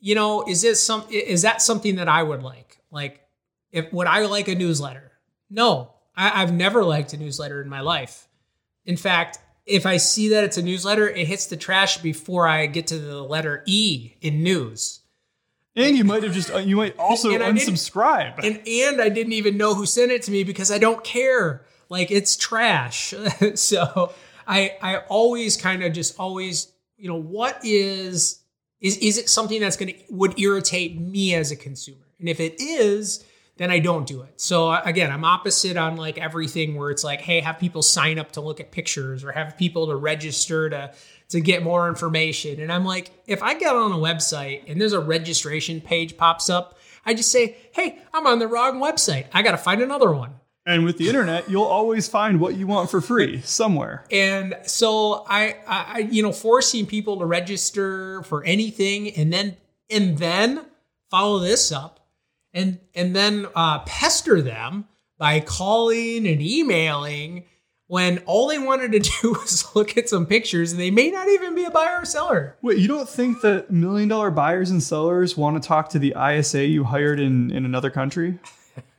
you 0.04 0.14
know, 0.14 0.44
is 0.46 0.60
this 0.60 0.82
some 0.82 1.02
is 1.08 1.40
that 1.42 1.62
something 1.62 1.96
that 1.96 2.08
I 2.08 2.22
would 2.22 2.42
like? 2.42 2.78
Like, 2.90 3.22
if 3.72 3.90
would 3.90 4.06
I 4.06 4.26
like 4.26 4.48
a 4.48 4.54
newsletter? 4.54 5.12
No, 5.48 5.94
I, 6.14 6.42
I've 6.42 6.52
never 6.52 6.84
liked 6.84 7.14
a 7.14 7.16
newsletter 7.16 7.62
in 7.62 7.70
my 7.70 7.80
life. 7.80 8.28
In 8.84 8.98
fact, 8.98 9.38
if 9.64 9.86
I 9.86 9.96
see 9.96 10.28
that 10.28 10.44
it's 10.44 10.58
a 10.58 10.62
newsletter, 10.62 11.08
it 11.08 11.26
hits 11.26 11.46
the 11.46 11.56
trash 11.56 12.02
before 12.02 12.46
I 12.46 12.66
get 12.66 12.86
to 12.88 12.98
the 12.98 13.22
letter 13.22 13.62
E 13.64 14.12
in 14.20 14.42
news. 14.42 15.00
And 15.74 15.96
you 15.96 16.04
might 16.04 16.22
have 16.22 16.34
just 16.34 16.52
uh, 16.52 16.58
you 16.58 16.76
might 16.76 16.98
also 16.98 17.32
and 17.32 17.42
unsubscribe. 17.42 18.44
And 18.44 18.60
and 18.68 19.00
I 19.00 19.08
didn't 19.08 19.32
even 19.32 19.56
know 19.56 19.74
who 19.74 19.86
sent 19.86 20.12
it 20.12 20.22
to 20.24 20.30
me 20.30 20.44
because 20.44 20.70
I 20.70 20.76
don't 20.76 21.02
care. 21.02 21.64
Like 21.88 22.10
it's 22.10 22.36
trash. 22.36 23.14
so 23.54 24.12
I 24.46 24.76
I 24.82 24.98
always 25.08 25.56
kind 25.56 25.82
of 25.82 25.94
just 25.94 26.20
always, 26.20 26.70
you 26.98 27.08
know, 27.08 27.18
what 27.18 27.58
is 27.64 28.43
is 28.84 28.98
is 28.98 29.16
it 29.16 29.30
something 29.30 29.60
that's 29.60 29.76
going 29.76 29.94
to 29.94 29.98
would 30.10 30.38
irritate 30.38 31.00
me 31.00 31.34
as 31.34 31.50
a 31.50 31.56
consumer? 31.56 32.06
And 32.20 32.28
if 32.28 32.38
it 32.38 32.60
is, 32.60 33.24
then 33.56 33.70
I 33.70 33.78
don't 33.78 34.06
do 34.06 34.20
it. 34.22 34.38
So 34.40 34.68
uh, 34.68 34.82
again, 34.84 35.10
I'm 35.10 35.24
opposite 35.24 35.78
on 35.78 35.96
like 35.96 36.18
everything 36.18 36.76
where 36.76 36.90
it's 36.90 37.02
like, 37.02 37.22
hey, 37.22 37.40
have 37.40 37.58
people 37.58 37.80
sign 37.80 38.18
up 38.18 38.32
to 38.32 38.42
look 38.42 38.60
at 38.60 38.72
pictures 38.72 39.24
or 39.24 39.32
have 39.32 39.56
people 39.56 39.86
to 39.86 39.96
register 39.96 40.68
to 40.68 40.92
to 41.30 41.40
get 41.40 41.62
more 41.62 41.88
information. 41.88 42.60
And 42.60 42.70
I'm 42.70 42.84
like, 42.84 43.10
if 43.26 43.42
I 43.42 43.54
get 43.54 43.74
on 43.74 43.90
a 43.90 43.96
website 43.96 44.64
and 44.68 44.78
there's 44.78 44.92
a 44.92 45.00
registration 45.00 45.80
page 45.80 46.18
pops 46.18 46.50
up, 46.50 46.78
I 47.06 47.14
just 47.14 47.32
say, 47.32 47.56
hey, 47.72 47.98
I'm 48.12 48.26
on 48.26 48.38
the 48.38 48.46
wrong 48.46 48.80
website. 48.80 49.26
I 49.32 49.40
got 49.40 49.52
to 49.52 49.58
find 49.58 49.80
another 49.80 50.12
one. 50.12 50.34
And 50.66 50.85
with 50.85 50.96
the 50.96 51.09
internet, 51.09 51.50
you'll 51.50 51.64
always 51.64 52.09
find 52.09 52.40
what 52.40 52.57
you 52.57 52.66
want 52.66 52.90
for 52.90 53.03
free 53.03 53.42
somewhere. 53.42 54.05
And 54.11 54.57
so 54.64 55.24
I, 55.29 55.57
I, 55.66 56.09
you 56.11 56.22
know, 56.22 56.33
forcing 56.33 56.87
people 56.87 57.18
to 57.18 57.27
register 57.27 58.22
for 58.22 58.42
anything, 58.44 59.11
and 59.11 59.33
then 59.33 59.59
and 59.90 60.16
then 60.16 60.64
follow 61.11 61.38
this 61.38 61.70
up, 61.70 62.07
and 62.55 62.79
and 62.94 63.14
then 63.14 63.46
uh, 63.55 63.81
pester 63.81 64.40
them 64.40 64.87
by 65.18 65.40
calling 65.40 66.27
and 66.27 66.40
emailing 66.40 67.44
when 67.87 68.18
all 68.27 68.48
they 68.48 68.59
wanted 68.59 68.92
to 68.92 68.98
do 69.22 69.33
was 69.33 69.74
look 69.77 69.96
at 69.96 70.09
some 70.09 70.27
pictures 70.27 70.72
and 70.72 70.81
they 70.81 70.90
may 70.90 71.11
not 71.11 71.29
even 71.29 71.55
be 71.55 71.64
a 71.64 71.70
buyer 71.70 72.00
or 72.00 72.05
seller. 72.05 72.57
Wait, 72.62 72.79
you 72.79 72.88
don't 72.88 73.09
think 73.09 73.40
that 73.42 73.70
million 73.70 74.09
dollar 74.09 74.31
buyers 74.31 74.70
and 74.70 74.83
sellers 74.83 75.37
want 75.37 75.62
to 75.62 75.66
talk 75.66 75.90
to 75.90 75.98
the 75.98 76.14
ISA 76.18 76.66
you 76.66 76.85
hired 76.85 77.20
in, 77.20 77.50
in 77.50 77.64
another 77.64 77.90
country? 77.90 78.38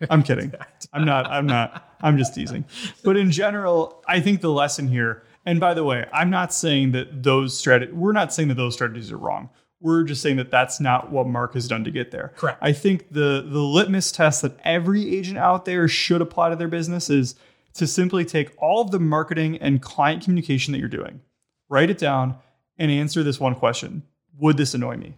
I'm 0.09 0.23
kidding. 0.23 0.53
I'm 0.93 1.05
not. 1.05 1.27
I'm 1.27 1.45
not. 1.45 1.95
I'm 2.01 2.17
just 2.17 2.35
teasing. 2.35 2.65
But 3.03 3.17
in 3.17 3.31
general, 3.31 4.03
I 4.07 4.19
think 4.19 4.41
the 4.41 4.51
lesson 4.51 4.87
here, 4.87 5.23
and 5.45 5.59
by 5.59 5.73
the 5.73 5.83
way, 5.83 6.05
I'm 6.13 6.29
not 6.29 6.53
saying 6.53 6.91
that 6.91 7.23
those 7.23 7.57
strategies, 7.57 7.93
we're 7.93 8.11
not 8.11 8.33
saying 8.33 8.49
that 8.49 8.55
those 8.55 8.73
strategies 8.73 9.11
are 9.11 9.17
wrong. 9.17 9.49
We're 9.81 10.03
just 10.03 10.21
saying 10.21 10.37
that 10.37 10.51
that's 10.51 10.79
not 10.79 11.11
what 11.11 11.27
Mark 11.27 11.53
has 11.53 11.67
done 11.67 11.83
to 11.83 11.91
get 11.91 12.11
there. 12.11 12.33
Correct. 12.35 12.57
I 12.61 12.71
think 12.71 13.11
the 13.11 13.45
the 13.47 13.59
litmus 13.59 14.11
test 14.11 14.41
that 14.41 14.57
every 14.63 15.15
agent 15.15 15.37
out 15.37 15.65
there 15.65 15.87
should 15.87 16.21
apply 16.21 16.49
to 16.49 16.55
their 16.55 16.67
business 16.67 17.09
is 17.09 17.35
to 17.73 17.85
simply 17.85 18.25
take 18.25 18.51
all 18.57 18.81
of 18.81 18.91
the 18.91 18.99
marketing 18.99 19.57
and 19.57 19.81
client 19.81 20.23
communication 20.23 20.71
that 20.71 20.79
you're 20.79 20.87
doing, 20.87 21.21
write 21.69 21.89
it 21.89 21.97
down, 21.97 22.37
and 22.77 22.89
answer 22.89 23.21
this 23.21 23.39
one 23.39 23.55
question: 23.55 24.03
Would 24.39 24.57
this 24.57 24.73
annoy 24.73 24.97
me? 24.97 25.17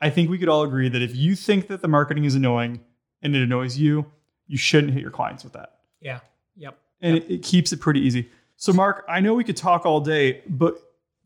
I 0.00 0.10
think 0.10 0.28
we 0.30 0.38
could 0.38 0.48
all 0.48 0.62
agree 0.64 0.88
that 0.88 1.00
if 1.00 1.14
you 1.14 1.36
think 1.36 1.68
that 1.68 1.80
the 1.80 1.88
marketing 1.88 2.24
is 2.24 2.34
annoying 2.34 2.80
and 3.22 3.34
it 3.34 3.42
annoys 3.42 3.76
you, 3.76 4.06
you 4.46 4.56
shouldn't 4.56 4.92
hit 4.92 5.02
your 5.02 5.10
clients 5.10 5.44
with 5.44 5.52
that. 5.54 5.78
Yeah. 6.00 6.20
Yep. 6.56 6.78
And 7.00 7.16
it, 7.16 7.30
it 7.30 7.42
keeps 7.42 7.72
it 7.72 7.80
pretty 7.80 8.00
easy. 8.00 8.28
So, 8.56 8.72
Mark, 8.72 9.04
I 9.08 9.20
know 9.20 9.34
we 9.34 9.44
could 9.44 9.56
talk 9.56 9.86
all 9.86 10.00
day, 10.00 10.42
but 10.48 10.80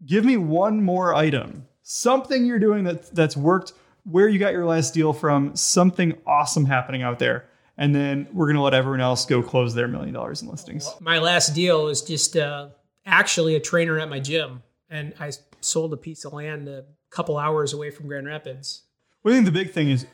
give 0.05 0.25
me 0.25 0.37
one 0.37 0.83
more 0.83 1.15
item, 1.15 1.67
something 1.83 2.47
you're 2.47 2.59
doing 2.59 2.85
that 2.85 3.15
that's 3.15 3.37
worked, 3.37 3.73
where 4.05 4.29
you 4.29 4.39
got 4.39 4.53
your 4.53 4.65
last 4.65 4.95
deal 4.95 5.13
from, 5.13 5.55
something 5.57 6.17
awesome 6.27 6.65
happening 6.65 7.03
out 7.03 7.19
there. 7.19 7.47
And 7.77 7.95
then 7.95 8.27
we're 8.33 8.47
gonna 8.47 8.63
let 8.63 8.73
everyone 8.73 9.01
else 9.01 9.27
go 9.27 9.43
close 9.43 9.75
their 9.75 9.87
million 9.87 10.15
dollars 10.15 10.41
in 10.41 10.49
listings. 10.49 10.91
My 11.01 11.19
last 11.19 11.55
deal 11.55 11.85
was 11.85 12.01
just 12.01 12.37
uh, 12.37 12.69
actually 13.05 13.55
a 13.55 13.61
trainer 13.61 13.99
at 13.99 14.09
my 14.09 14.19
gym, 14.19 14.63
and 14.89 15.13
I 15.21 15.33
sold 15.61 15.93
a 15.93 15.97
piece 15.99 16.25
of 16.25 16.33
land 16.33 16.69
a 16.69 16.85
couple 17.11 17.37
hours 17.37 17.75
away 17.75 17.91
from 17.91 18.07
Grand 18.07 18.27
Rapids. 18.27 18.85
Well, 19.23 19.35
I 19.35 19.37
think 19.37 19.45
the 19.47 19.53
big 19.53 19.73
thing 19.73 19.91
is 19.91 20.07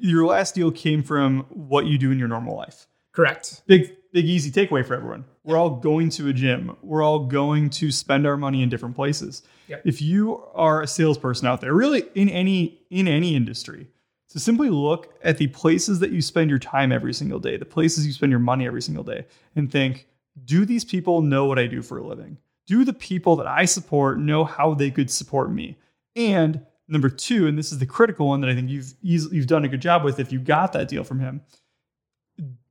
your 0.00 0.26
last 0.26 0.54
deal 0.54 0.70
came 0.70 1.02
from 1.02 1.46
what 1.50 1.86
you 1.86 1.98
do 1.98 2.10
in 2.10 2.18
your 2.18 2.28
normal 2.28 2.56
life. 2.56 2.86
Correct. 3.12 3.62
Big, 3.66 3.96
big, 4.12 4.26
easy 4.26 4.50
takeaway 4.50 4.86
for 4.86 4.94
everyone. 4.94 5.24
We're 5.44 5.56
all 5.56 5.70
going 5.70 6.10
to 6.10 6.28
a 6.28 6.32
gym. 6.32 6.76
We're 6.82 7.02
all 7.02 7.20
going 7.20 7.70
to 7.70 7.90
spend 7.90 8.26
our 8.26 8.36
money 8.36 8.62
in 8.62 8.68
different 8.68 8.94
places. 8.94 9.42
Yep. 9.68 9.82
If 9.84 10.02
you 10.02 10.44
are 10.54 10.82
a 10.82 10.86
salesperson 10.86 11.46
out 11.46 11.60
there, 11.60 11.74
really 11.74 12.04
in 12.14 12.28
any 12.28 12.80
in 12.90 13.08
any 13.08 13.34
industry, 13.34 13.88
to 14.30 14.38
simply 14.38 14.68
look 14.70 15.14
at 15.22 15.38
the 15.38 15.46
places 15.48 16.00
that 16.00 16.10
you 16.10 16.20
spend 16.20 16.50
your 16.50 16.58
time 16.58 16.92
every 16.92 17.14
single 17.14 17.38
day, 17.38 17.56
the 17.56 17.64
places 17.64 18.06
you 18.06 18.12
spend 18.12 18.30
your 18.30 18.40
money 18.40 18.66
every 18.66 18.82
single 18.82 19.04
day, 19.04 19.26
and 19.56 19.72
think, 19.72 20.06
do 20.44 20.64
these 20.64 20.84
people 20.84 21.22
know 21.22 21.46
what 21.46 21.58
I 21.58 21.66
do 21.66 21.82
for 21.82 21.98
a 21.98 22.06
living? 22.06 22.38
Do 22.66 22.84
the 22.84 22.92
people 22.92 23.36
that 23.36 23.46
I 23.46 23.64
support 23.64 24.18
know 24.18 24.44
how 24.44 24.74
they 24.74 24.90
could 24.90 25.10
support 25.10 25.50
me? 25.50 25.78
And 26.14 26.60
number 26.88 27.08
two, 27.08 27.46
and 27.46 27.56
this 27.58 27.70
is 27.72 27.78
the 27.78 27.86
critical 27.86 28.28
one 28.28 28.40
that 28.40 28.50
I 28.50 28.54
think 28.54 28.70
you've 28.70 28.94
easily, 29.02 29.36
you've 29.36 29.46
done 29.46 29.64
a 29.64 29.68
good 29.68 29.82
job 29.82 30.02
with 30.04 30.18
if 30.18 30.32
you 30.32 30.40
got 30.40 30.72
that 30.72 30.88
deal 30.88 31.04
from 31.04 31.20
him. 31.20 31.42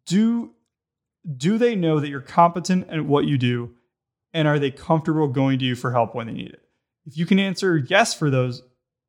Do 0.05 0.51
do 1.37 1.57
they 1.57 1.75
know 1.75 1.99
that 1.99 2.07
you're 2.07 2.21
competent 2.21 2.89
at 2.89 3.05
what 3.05 3.25
you 3.25 3.37
do 3.37 3.71
and 4.33 4.47
are 4.47 4.59
they 4.59 4.71
comfortable 4.71 5.27
going 5.27 5.59
to 5.59 5.65
you 5.65 5.75
for 5.75 5.91
help 5.91 6.15
when 6.15 6.27
they 6.27 6.33
need 6.33 6.51
it? 6.51 6.61
If 7.05 7.17
you 7.17 7.25
can 7.25 7.37
answer 7.37 7.77
yes 7.77 8.13
for 8.13 8.29
those, 8.29 8.63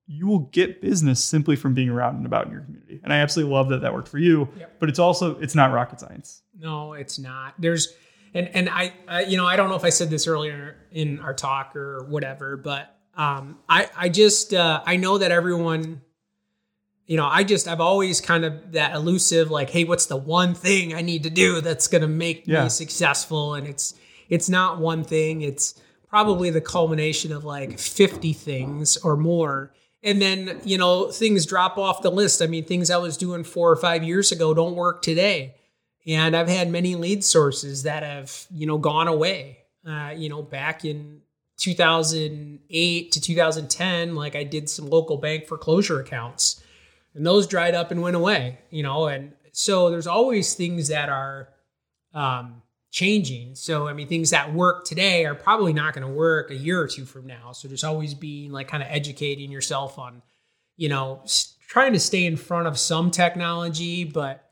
you 0.08 0.26
will 0.26 0.40
get 0.40 0.80
business 0.80 1.22
simply 1.22 1.54
from 1.54 1.74
being 1.74 1.88
around 1.88 2.16
and 2.16 2.26
about 2.26 2.46
in 2.46 2.52
your 2.52 2.62
community. 2.62 3.00
And 3.04 3.12
I 3.12 3.18
absolutely 3.18 3.52
love 3.54 3.68
that 3.68 3.82
that 3.82 3.94
worked 3.94 4.08
for 4.08 4.18
you, 4.18 4.48
Yep. 4.58 4.80
but 4.80 4.88
it's 4.88 4.98
also 4.98 5.38
it's 5.38 5.54
not 5.54 5.70
rocket 5.72 6.00
science. 6.00 6.42
No, 6.58 6.94
it's 6.94 7.18
not. 7.20 7.54
There's, 7.58 7.94
and 8.34 8.48
and 8.48 8.68
I, 8.68 8.92
I, 9.06 9.22
you 9.24 9.36
know, 9.36 9.46
I 9.46 9.54
don't 9.56 9.68
know 9.68 9.76
if 9.76 9.84
I 9.84 9.90
said 9.90 10.10
this 10.10 10.26
earlier 10.26 10.76
in 10.90 11.20
our 11.20 11.34
talk 11.34 11.76
or 11.76 12.04
whatever, 12.08 12.56
but 12.56 12.97
um, 13.18 13.58
I, 13.68 13.90
I 13.96 14.08
just, 14.08 14.54
uh, 14.54 14.80
I 14.86 14.96
know 14.96 15.18
that 15.18 15.30
everyone, 15.32 16.00
you 17.06 17.16
know, 17.16 17.26
I 17.26 17.42
just, 17.44 17.66
I've 17.68 17.80
always 17.80 18.20
kind 18.20 18.44
of 18.44 18.72
that 18.72 18.94
elusive, 18.94 19.50
like, 19.50 19.70
hey, 19.70 19.84
what's 19.84 20.06
the 20.06 20.16
one 20.16 20.54
thing 20.54 20.94
I 20.94 21.02
need 21.02 21.24
to 21.24 21.30
do 21.30 21.60
that's 21.60 21.88
going 21.88 22.02
to 22.02 22.08
make 22.08 22.46
Yeah. 22.46 22.62
me 22.64 22.68
successful? 22.70 23.54
And 23.54 23.66
it's, 23.66 23.94
it's 24.28 24.48
not 24.48 24.78
one 24.78 25.04
thing. 25.04 25.42
It's 25.42 25.74
probably 26.08 26.50
the 26.50 26.60
culmination 26.60 27.32
of 27.32 27.44
like 27.44 27.78
50 27.78 28.32
things 28.34 28.96
or 28.98 29.16
more. 29.16 29.72
And 30.02 30.22
then, 30.22 30.60
you 30.64 30.78
know, 30.78 31.10
things 31.10 31.44
drop 31.44 31.76
off 31.76 32.02
the 32.02 32.10
list. 32.10 32.40
I 32.40 32.46
mean, 32.46 32.64
things 32.64 32.88
I 32.90 32.98
was 32.98 33.16
doing 33.16 33.42
four 33.42 33.70
or 33.70 33.76
five 33.76 34.04
years 34.04 34.30
ago 34.30 34.54
don't 34.54 34.76
work 34.76 35.02
today. 35.02 35.56
And 36.06 36.36
I've 36.36 36.48
had 36.48 36.70
many 36.70 36.94
lead 36.94 37.24
sources 37.24 37.82
that 37.82 38.02
have, 38.04 38.46
you 38.50 38.66
know, 38.66 38.78
gone 38.78 39.08
away. 39.08 39.58
Uh, 39.86 40.10
you 40.16 40.28
know, 40.28 40.42
back 40.42 40.84
in 40.84 41.22
2008 41.58 43.12
to 43.12 43.20
2010, 43.20 44.14
like 44.14 44.34
I 44.34 44.44
did 44.44 44.70
some 44.70 44.88
local 44.88 45.16
bank 45.16 45.46
foreclosure 45.46 46.00
accounts 46.00 46.62
and 47.14 47.26
those 47.26 47.46
dried 47.46 47.74
up 47.74 47.90
and 47.90 48.00
went 48.00 48.16
away, 48.16 48.58
you 48.70 48.82
know, 48.82 49.06
and 49.06 49.32
so 49.52 49.90
there's 49.90 50.06
always 50.06 50.54
things 50.54 50.88
that 50.88 51.08
are 51.08 51.48
um, 52.14 52.62
changing. 52.90 53.56
So, 53.56 53.88
I 53.88 53.92
mean, 53.92 54.06
things 54.06 54.30
that 54.30 54.54
work 54.54 54.84
today 54.84 55.26
are 55.26 55.34
probably 55.34 55.72
not 55.72 55.94
going 55.94 56.06
to 56.06 56.12
work 56.12 56.50
a 56.50 56.54
year 56.54 56.80
or 56.80 56.86
two 56.86 57.04
from 57.04 57.26
now. 57.26 57.52
So, 57.52 57.66
there's 57.66 57.84
always 57.84 58.14
being 58.14 58.52
like 58.52 58.68
kind 58.68 58.82
of 58.82 58.88
educating 58.88 59.50
yourself 59.50 59.98
on, 59.98 60.22
you 60.76 60.88
know, 60.88 61.22
trying 61.66 61.92
to 61.92 62.00
stay 62.00 62.24
in 62.24 62.36
front 62.36 62.68
of 62.68 62.78
some 62.78 63.10
technology, 63.10 64.04
but 64.04 64.47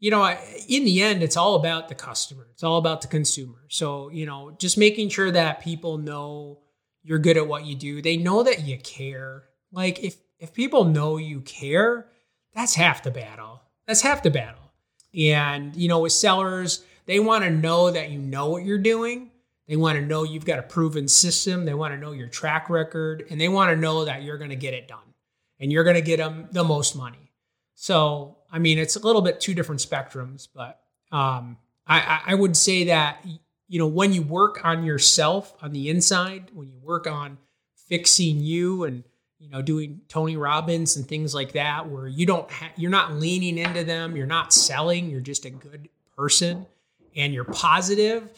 you 0.00 0.10
know, 0.10 0.26
in 0.66 0.84
the 0.84 1.02
end, 1.02 1.22
it's 1.22 1.36
all 1.36 1.54
about 1.54 1.88
the 1.88 1.94
customer. 1.94 2.48
It's 2.52 2.64
all 2.64 2.78
about 2.78 3.02
the 3.02 3.08
consumer. 3.08 3.66
So, 3.68 4.10
you 4.10 4.24
know, 4.24 4.50
just 4.58 4.78
making 4.78 5.10
sure 5.10 5.30
that 5.30 5.60
people 5.62 5.98
know 5.98 6.60
you're 7.02 7.18
good 7.18 7.36
at 7.36 7.46
what 7.46 7.66
you 7.66 7.76
do. 7.76 8.02
They 8.02 8.16
know 8.16 8.42
that 8.42 8.64
you 8.64 8.78
care. 8.78 9.44
Like 9.70 10.02
if 10.02 10.16
if 10.38 10.54
people 10.54 10.84
know 10.84 11.18
you 11.18 11.42
care, 11.42 12.08
that's 12.54 12.74
half 12.74 13.02
the 13.02 13.10
battle. 13.10 13.60
That's 13.86 14.00
half 14.00 14.22
the 14.22 14.30
battle. 14.30 14.72
And 15.14 15.76
you 15.76 15.86
know, 15.86 16.00
with 16.00 16.12
sellers, 16.12 16.82
they 17.04 17.20
want 17.20 17.44
to 17.44 17.50
know 17.50 17.90
that 17.90 18.10
you 18.10 18.18
know 18.18 18.48
what 18.48 18.64
you're 18.64 18.78
doing. 18.78 19.30
They 19.68 19.76
want 19.76 19.98
to 19.98 20.04
know 20.04 20.24
you've 20.24 20.46
got 20.46 20.58
a 20.58 20.62
proven 20.62 21.08
system. 21.08 21.64
They 21.64 21.74
want 21.74 21.94
to 21.94 22.00
know 22.00 22.12
your 22.12 22.26
track 22.26 22.70
record, 22.70 23.26
and 23.30 23.40
they 23.40 23.48
want 23.48 23.70
to 23.70 23.76
know 23.76 24.04
that 24.06 24.22
you're 24.22 24.38
going 24.38 24.50
to 24.50 24.56
get 24.56 24.74
it 24.74 24.88
done, 24.88 25.14
and 25.60 25.70
you're 25.70 25.84
going 25.84 25.94
to 25.94 26.02
get 26.02 26.16
them 26.16 26.48
the 26.50 26.64
most 26.64 26.96
money. 26.96 27.29
So, 27.74 28.36
I 28.52 28.58
mean, 28.58 28.78
it's 28.78 28.96
a 28.96 29.00
little 29.00 29.22
bit 29.22 29.40
two 29.40 29.54
different 29.54 29.80
spectrums, 29.80 30.48
but 30.54 30.80
um, 31.12 31.56
I, 31.86 32.20
I- 32.26 32.34
would 32.34 32.56
say 32.56 32.84
that 32.84 33.24
you 33.68 33.78
know 33.78 33.86
when 33.86 34.12
you 34.12 34.22
work 34.22 34.60
on 34.64 34.84
yourself 34.84 35.54
on 35.62 35.72
the 35.72 35.88
inside, 35.90 36.50
when 36.52 36.68
you 36.68 36.78
work 36.82 37.06
on 37.06 37.38
fixing 37.88 38.40
you 38.40 38.84
and 38.84 39.04
you 39.38 39.48
know 39.48 39.62
doing 39.62 40.00
Tony 40.08 40.36
Robbins 40.36 40.96
and 40.96 41.06
things 41.06 41.34
like 41.34 41.52
that, 41.52 41.88
where 41.88 42.06
you 42.06 42.26
don't 42.26 42.50
ha- 42.50 42.72
you're 42.76 42.90
not 42.90 43.14
leaning 43.14 43.58
into 43.58 43.84
them, 43.84 44.16
you're 44.16 44.26
not 44.26 44.52
selling, 44.52 45.08
you're 45.10 45.20
just 45.20 45.44
a 45.44 45.50
good 45.50 45.88
person, 46.16 46.66
and 47.16 47.32
you're 47.32 47.44
positive, 47.44 48.28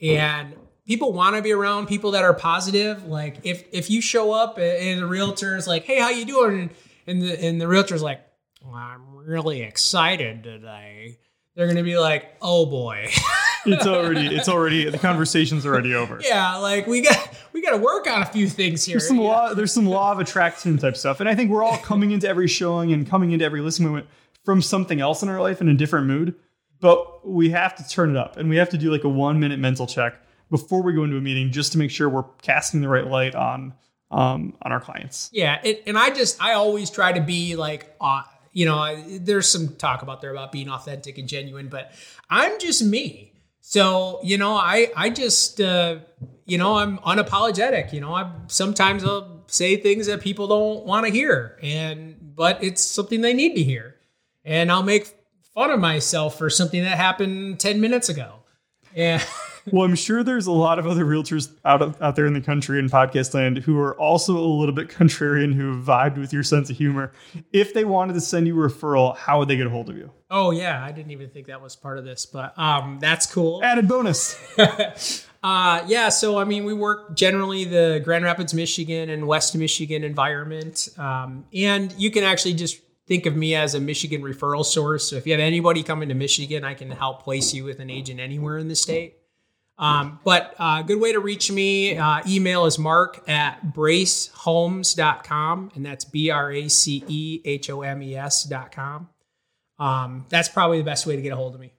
and 0.00 0.54
people 0.86 1.12
want 1.12 1.34
to 1.36 1.42
be 1.42 1.52
around 1.52 1.86
people 1.86 2.10
that 2.12 2.22
are 2.22 2.34
positive. 2.34 3.06
Like 3.06 3.38
if 3.42 3.64
if 3.72 3.90
you 3.90 4.00
show 4.00 4.32
up 4.32 4.58
and 4.58 5.00
the 5.00 5.06
realtor 5.06 5.56
is 5.56 5.66
like, 5.66 5.84
"Hey, 5.84 5.98
how 5.98 6.10
you 6.10 6.24
doing?" 6.24 6.70
and 7.06 7.20
the 7.22 7.42
and 7.44 7.60
the 7.60 7.66
realtor's 7.68 8.02
like, 8.02 8.20
well, 8.64 8.74
"I'm 8.74 9.16
really 9.16 9.62
excited 9.62 10.42
today." 10.42 11.18
They're 11.54 11.68
gonna 11.68 11.82
be 11.82 11.98
like, 11.98 12.36
"Oh 12.42 12.66
boy." 12.66 13.10
It's 13.66 13.86
already 13.86 14.26
it's 14.26 14.48
already 14.48 14.90
the 14.90 14.98
conversation's 14.98 15.64
already 15.64 15.94
over. 15.94 16.20
yeah, 16.24 16.56
like 16.56 16.86
we 16.86 17.00
got 17.00 17.30
we 17.52 17.62
got 17.62 17.70
to 17.70 17.78
work 17.78 18.06
on 18.06 18.22
a 18.22 18.26
few 18.26 18.48
things 18.48 18.84
here. 18.84 18.94
There's 18.94 19.08
some 19.08 19.18
law 19.18 19.54
there's 19.54 19.72
some 19.72 19.86
law 19.86 20.12
of 20.12 20.18
attraction 20.18 20.76
type 20.78 20.96
stuff. 20.96 21.20
And 21.20 21.28
I 21.28 21.34
think 21.34 21.50
we're 21.50 21.62
all 21.62 21.78
coming 21.78 22.10
into 22.10 22.28
every 22.28 22.46
showing 22.46 22.92
and 22.92 23.08
coming 23.08 23.32
into 23.32 23.44
every 23.44 23.60
listening 23.60 23.88
moment 23.88 24.06
from 24.44 24.60
something 24.60 25.00
else 25.00 25.22
in 25.22 25.28
our 25.28 25.40
life 25.40 25.60
in 25.60 25.68
a 25.68 25.74
different 25.74 26.06
mood. 26.06 26.34
But 26.80 27.26
we 27.26 27.50
have 27.50 27.74
to 27.76 27.88
turn 27.88 28.10
it 28.10 28.16
up 28.16 28.36
and 28.36 28.50
we 28.50 28.56
have 28.56 28.68
to 28.70 28.78
do 28.78 28.90
like 28.90 29.04
a 29.04 29.08
one 29.08 29.40
minute 29.40 29.58
mental 29.58 29.86
check 29.86 30.20
before 30.50 30.82
we 30.82 30.92
go 30.92 31.04
into 31.04 31.16
a 31.16 31.20
meeting 31.20 31.50
just 31.50 31.72
to 31.72 31.78
make 31.78 31.90
sure 31.90 32.08
we're 32.08 32.24
casting 32.42 32.80
the 32.80 32.88
right 32.88 33.06
light 33.06 33.34
on 33.34 33.72
um, 34.10 34.54
on 34.62 34.72
our 34.72 34.80
clients. 34.80 35.30
Yeah, 35.32 35.60
it, 35.64 35.84
and 35.86 35.96
I 35.96 36.10
just 36.10 36.40
I 36.42 36.52
always 36.52 36.90
try 36.90 37.12
to 37.12 37.20
be 37.20 37.56
like, 37.56 37.96
uh, 38.00 38.22
you 38.54 38.64
know, 38.64 38.78
I, 38.78 39.18
there's 39.20 39.48
some 39.48 39.76
talk 39.76 40.02
about 40.02 40.22
there 40.22 40.30
about 40.30 40.52
being 40.52 40.70
authentic 40.70 41.18
and 41.18 41.28
genuine, 41.28 41.68
but 41.68 41.92
I'm 42.30 42.58
just 42.58 42.82
me. 42.82 43.32
So 43.60 44.20
you 44.22 44.38
know, 44.38 44.54
I 44.54 44.90
I 44.96 45.10
just 45.10 45.60
uh, 45.60 45.98
you 46.46 46.56
know 46.56 46.76
I'm 46.76 46.98
unapologetic. 46.98 47.92
You 47.92 48.00
know, 48.00 48.14
I 48.14 48.30
sometimes 48.46 49.04
I'll 49.04 49.44
say 49.48 49.76
things 49.76 50.06
that 50.06 50.20
people 50.20 50.46
don't 50.46 50.86
want 50.86 51.04
to 51.06 51.12
hear, 51.12 51.58
and 51.62 52.16
but 52.20 52.62
it's 52.62 52.82
something 52.82 53.22
they 53.22 53.34
need 53.34 53.54
to 53.56 53.62
hear, 53.62 53.96
and 54.44 54.70
I'll 54.70 54.82
make 54.82 55.12
fun 55.54 55.70
of 55.70 55.80
myself 55.80 56.38
for 56.38 56.48
something 56.48 56.82
that 56.84 56.96
happened 56.96 57.58
ten 57.58 57.80
minutes 57.80 58.08
ago. 58.08 58.34
And 58.94 59.20
well, 59.70 59.84
I'm 59.84 59.94
sure 59.94 60.22
there's 60.22 60.46
a 60.46 60.52
lot 60.52 60.78
of 60.78 60.86
other 60.86 61.04
realtors 61.04 61.50
out 61.64 61.82
of, 61.82 62.00
out 62.02 62.16
there 62.16 62.26
in 62.26 62.34
the 62.34 62.40
country 62.40 62.78
in 62.78 62.88
podcast 62.88 63.34
land 63.34 63.58
who 63.58 63.78
are 63.78 63.98
also 63.98 64.36
a 64.36 64.40
little 64.40 64.74
bit 64.74 64.88
contrarian 64.88 65.54
who 65.54 65.80
vibed 65.80 66.18
with 66.18 66.32
your 66.32 66.42
sense 66.42 66.70
of 66.70 66.76
humor. 66.76 67.12
If 67.52 67.74
they 67.74 67.84
wanted 67.84 68.14
to 68.14 68.20
send 68.20 68.46
you 68.46 68.62
a 68.62 68.68
referral, 68.68 69.16
how 69.16 69.38
would 69.38 69.48
they 69.48 69.56
get 69.56 69.66
a 69.66 69.70
hold 69.70 69.88
of 69.90 69.96
you? 69.96 70.10
Oh 70.30 70.50
yeah, 70.50 70.84
I 70.84 70.92
didn't 70.92 71.12
even 71.12 71.30
think 71.30 71.46
that 71.46 71.62
was 71.62 71.76
part 71.76 71.98
of 71.98 72.04
this, 72.04 72.26
but 72.26 72.58
um, 72.58 72.98
that's 73.00 73.26
cool. 73.26 73.62
Added 73.62 73.88
bonus. 73.88 74.36
uh, 75.42 75.84
yeah, 75.86 76.08
so 76.08 76.38
I 76.38 76.44
mean, 76.44 76.64
we 76.64 76.74
work 76.74 77.16
generally 77.16 77.64
the 77.64 78.00
Grand 78.04 78.24
Rapids, 78.24 78.52
Michigan, 78.52 79.10
and 79.10 79.26
West 79.26 79.56
Michigan 79.56 80.02
environment, 80.04 80.88
um, 80.98 81.44
and 81.54 81.92
you 81.96 82.10
can 82.10 82.24
actually 82.24 82.54
just 82.54 82.80
think 83.06 83.26
of 83.26 83.36
me 83.36 83.54
as 83.54 83.74
a 83.74 83.80
Michigan 83.80 84.22
referral 84.22 84.64
source. 84.64 85.10
So 85.10 85.16
if 85.16 85.26
you 85.26 85.32
have 85.32 85.40
anybody 85.40 85.82
coming 85.82 86.08
to 86.08 86.14
Michigan, 86.14 86.64
I 86.64 86.74
can 86.74 86.90
help 86.90 87.22
place 87.22 87.52
you 87.52 87.64
with 87.64 87.80
an 87.80 87.90
agent 87.90 88.18
anywhere 88.20 88.58
in 88.58 88.68
the 88.68 88.74
state. 88.74 89.16
Um, 89.76 90.20
but 90.24 90.54
a 90.58 90.62
uh, 90.62 90.82
good 90.82 91.00
way 91.00 91.12
to 91.12 91.18
reach 91.20 91.50
me, 91.50 91.96
uh, 91.96 92.20
email 92.28 92.64
is 92.64 92.78
mark 92.78 93.28
at 93.28 93.74
bracehomes.com, 93.74 95.72
and 95.74 95.84
that's 95.84 96.04
B 96.04 96.30
R 96.30 96.52
A 96.52 96.68
C 96.68 97.02
E 97.08 97.40
H 97.44 97.68
O 97.70 97.82
M 97.82 98.00
E 98.02 98.14
S.com. 98.14 99.08
Um, 99.78 100.26
that's 100.28 100.48
probably 100.48 100.78
the 100.78 100.84
best 100.84 101.06
way 101.06 101.16
to 101.16 101.22
get 101.22 101.32
a 101.32 101.36
hold 101.36 101.56
of 101.56 101.60
me. 101.60 101.72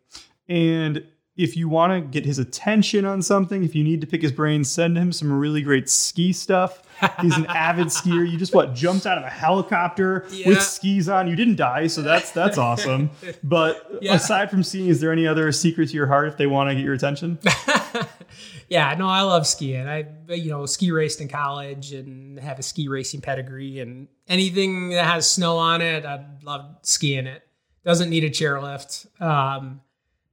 And 0.50 1.06
if 1.38 1.58
you 1.58 1.68
want 1.68 1.92
to 1.92 2.02
get 2.02 2.26
his 2.26 2.40
attention 2.40 3.06
on 3.06 3.22
something, 3.22 3.64
if 3.64 3.76
you 3.76 3.84
need 3.84 4.02
to 4.02 4.08
pick 4.08 4.22
his 4.22 4.32
brain, 4.32 4.64
send 4.64 4.98
him 4.98 5.12
some 5.12 5.32
really 5.32 5.62
great 5.62 5.90
ski 5.90 6.32
stuff. 6.32 6.82
He's 7.22 7.36
an 7.36 7.46
avid 7.48 7.88
skier. 7.88 8.30
You 8.30 8.38
just 8.38 8.56
what 8.56 8.74
jumped 8.74 9.06
out 9.06 9.18
of 9.18 9.26
a 9.26 9.30
helicopter 9.30 10.26
yeah. 10.32 10.48
with 10.48 10.62
skis 10.62 11.10
on. 11.10 11.28
You 11.28 11.36
didn't 11.36 11.58
die, 11.58 11.88
so 11.88 12.02
that's 12.02 12.32
that's 12.32 12.58
awesome. 12.58 13.10
But 13.44 14.00
yeah. 14.02 14.16
aside 14.16 14.50
from 14.50 14.64
skiing, 14.64 14.88
is 14.88 15.02
there 15.02 15.12
any 15.12 15.28
other 15.28 15.52
secret 15.52 15.90
to 15.90 15.96
your 15.96 16.08
heart 16.08 16.28
if 16.28 16.38
they 16.38 16.48
want 16.48 16.70
to 16.70 16.76
get 16.76 16.84
your 16.84 16.94
attention? 16.94 17.38
yeah, 18.70 18.94
no, 18.96 19.08
I 19.08 19.22
love 19.22 19.48
skiing. 19.48 19.88
I 19.88 20.06
you 20.30 20.50
know 20.50 20.66
ski 20.66 20.92
raced 20.92 21.22
in 21.22 21.28
college 21.28 21.94
and 21.94 22.40
have 22.40 22.60
a 22.60 22.64
ski 22.64 22.88
racing 22.88 23.22
pedigree, 23.22 23.80
and 23.80 24.08
anything 24.28 24.90
that 24.90 25.06
has 25.06 25.30
snow 25.30 25.58
on 25.58 25.82
it, 25.82 26.06
I 26.06 26.26
love 26.44 26.78
skiing 26.82 27.28
it. 27.28 27.44
Doesn't 27.84 28.10
need 28.10 28.24
a 28.24 28.30
chairlift. 28.30 29.22
Um, 29.22 29.82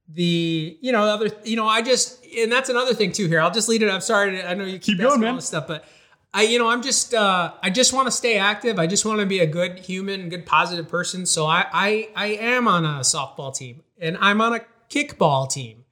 the 0.09 0.77
you 0.81 0.91
know 0.91 1.03
other 1.03 1.29
you 1.43 1.55
know 1.55 1.67
I 1.67 1.81
just 1.81 2.25
and 2.25 2.51
that's 2.51 2.69
another 2.69 2.93
thing 2.93 3.11
too 3.11 3.27
here. 3.27 3.41
I'll 3.41 3.51
just 3.51 3.69
lead 3.69 3.83
it. 3.83 3.89
I'm 3.89 4.01
sorry. 4.01 4.43
I 4.43 4.53
know 4.53 4.65
you 4.65 4.73
keep, 4.73 4.97
keep 4.97 4.99
going, 4.99 5.19
man. 5.19 5.39
Stuff, 5.41 5.67
but 5.67 5.85
I, 6.33 6.43
you 6.43 6.57
know, 6.57 6.67
I'm 6.67 6.81
just, 6.81 7.13
uh, 7.13 7.53
I 7.61 7.69
just 7.69 7.93
want 7.93 8.07
to 8.07 8.11
stay 8.11 8.37
active. 8.37 8.79
I 8.79 8.87
just 8.87 9.05
want 9.05 9.19
to 9.19 9.25
be 9.25 9.39
a 9.39 9.45
good 9.45 9.77
human, 9.77 10.29
good 10.29 10.45
positive 10.47 10.89
person. 10.89 11.27
So 11.27 11.45
I, 11.45 11.67
I, 11.71 12.09
I 12.15 12.27
am 12.27 12.67
on 12.67 12.85
a 12.85 13.01
softball 13.01 13.55
team 13.55 13.83
and 13.99 14.17
I'm 14.19 14.41
on 14.41 14.55
a 14.55 14.61
kickball 14.89 15.47
team. 15.47 15.82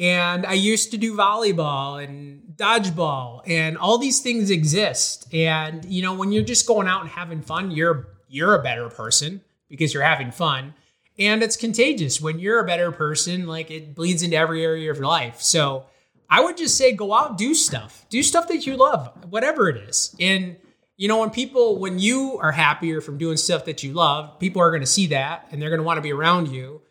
And 0.00 0.46
I 0.46 0.54
used 0.54 0.90
to 0.92 0.96
do 0.96 1.14
volleyball 1.14 2.02
and 2.02 2.42
dodgeball 2.56 3.42
and 3.46 3.76
all 3.78 3.98
these 3.98 4.20
things 4.20 4.50
exist. 4.50 5.32
And, 5.32 5.84
you 5.84 6.02
know, 6.02 6.14
when 6.14 6.32
you're 6.32 6.42
just 6.42 6.66
going 6.66 6.88
out 6.88 7.02
and 7.02 7.10
having 7.10 7.42
fun, 7.42 7.70
you're, 7.70 8.08
you're 8.26 8.54
a 8.54 8.62
better 8.62 8.88
person 8.88 9.42
because 9.68 9.94
you're 9.94 10.02
having 10.02 10.32
fun. 10.32 10.74
And 11.18 11.42
it's 11.42 11.56
contagious. 11.56 12.20
When 12.20 12.38
you're 12.38 12.60
a 12.60 12.66
better 12.66 12.90
person, 12.90 13.46
like 13.46 13.70
it 13.70 13.94
bleeds 13.94 14.22
into 14.22 14.36
every 14.36 14.64
area 14.64 14.90
of 14.90 14.96
your 14.96 15.06
life. 15.06 15.40
So, 15.42 15.84
I 16.32 16.40
would 16.40 16.56
just 16.56 16.78
say 16.78 16.92
go 16.92 17.12
out, 17.12 17.36
do 17.36 17.54
stuff, 17.54 18.06
do 18.08 18.22
stuff 18.22 18.46
that 18.48 18.64
you 18.64 18.76
love, 18.76 19.10
whatever 19.30 19.68
it 19.68 19.76
is. 19.76 20.14
And 20.20 20.56
you 20.96 21.08
know, 21.08 21.20
when 21.20 21.30
people, 21.30 21.78
when 21.78 21.98
you 21.98 22.38
are 22.42 22.52
happier 22.52 23.00
from 23.00 23.16
doing 23.16 23.38
stuff 23.38 23.64
that 23.64 23.82
you 23.82 23.94
love, 23.94 24.38
people 24.38 24.60
are 24.60 24.70
going 24.70 24.82
to 24.82 24.86
see 24.86 25.06
that 25.06 25.48
and 25.50 25.60
they're 25.60 25.70
going 25.70 25.80
to 25.80 25.84
want 25.84 25.96
to 25.96 26.02
be 26.02 26.12
around 26.12 26.48
you. 26.48 26.82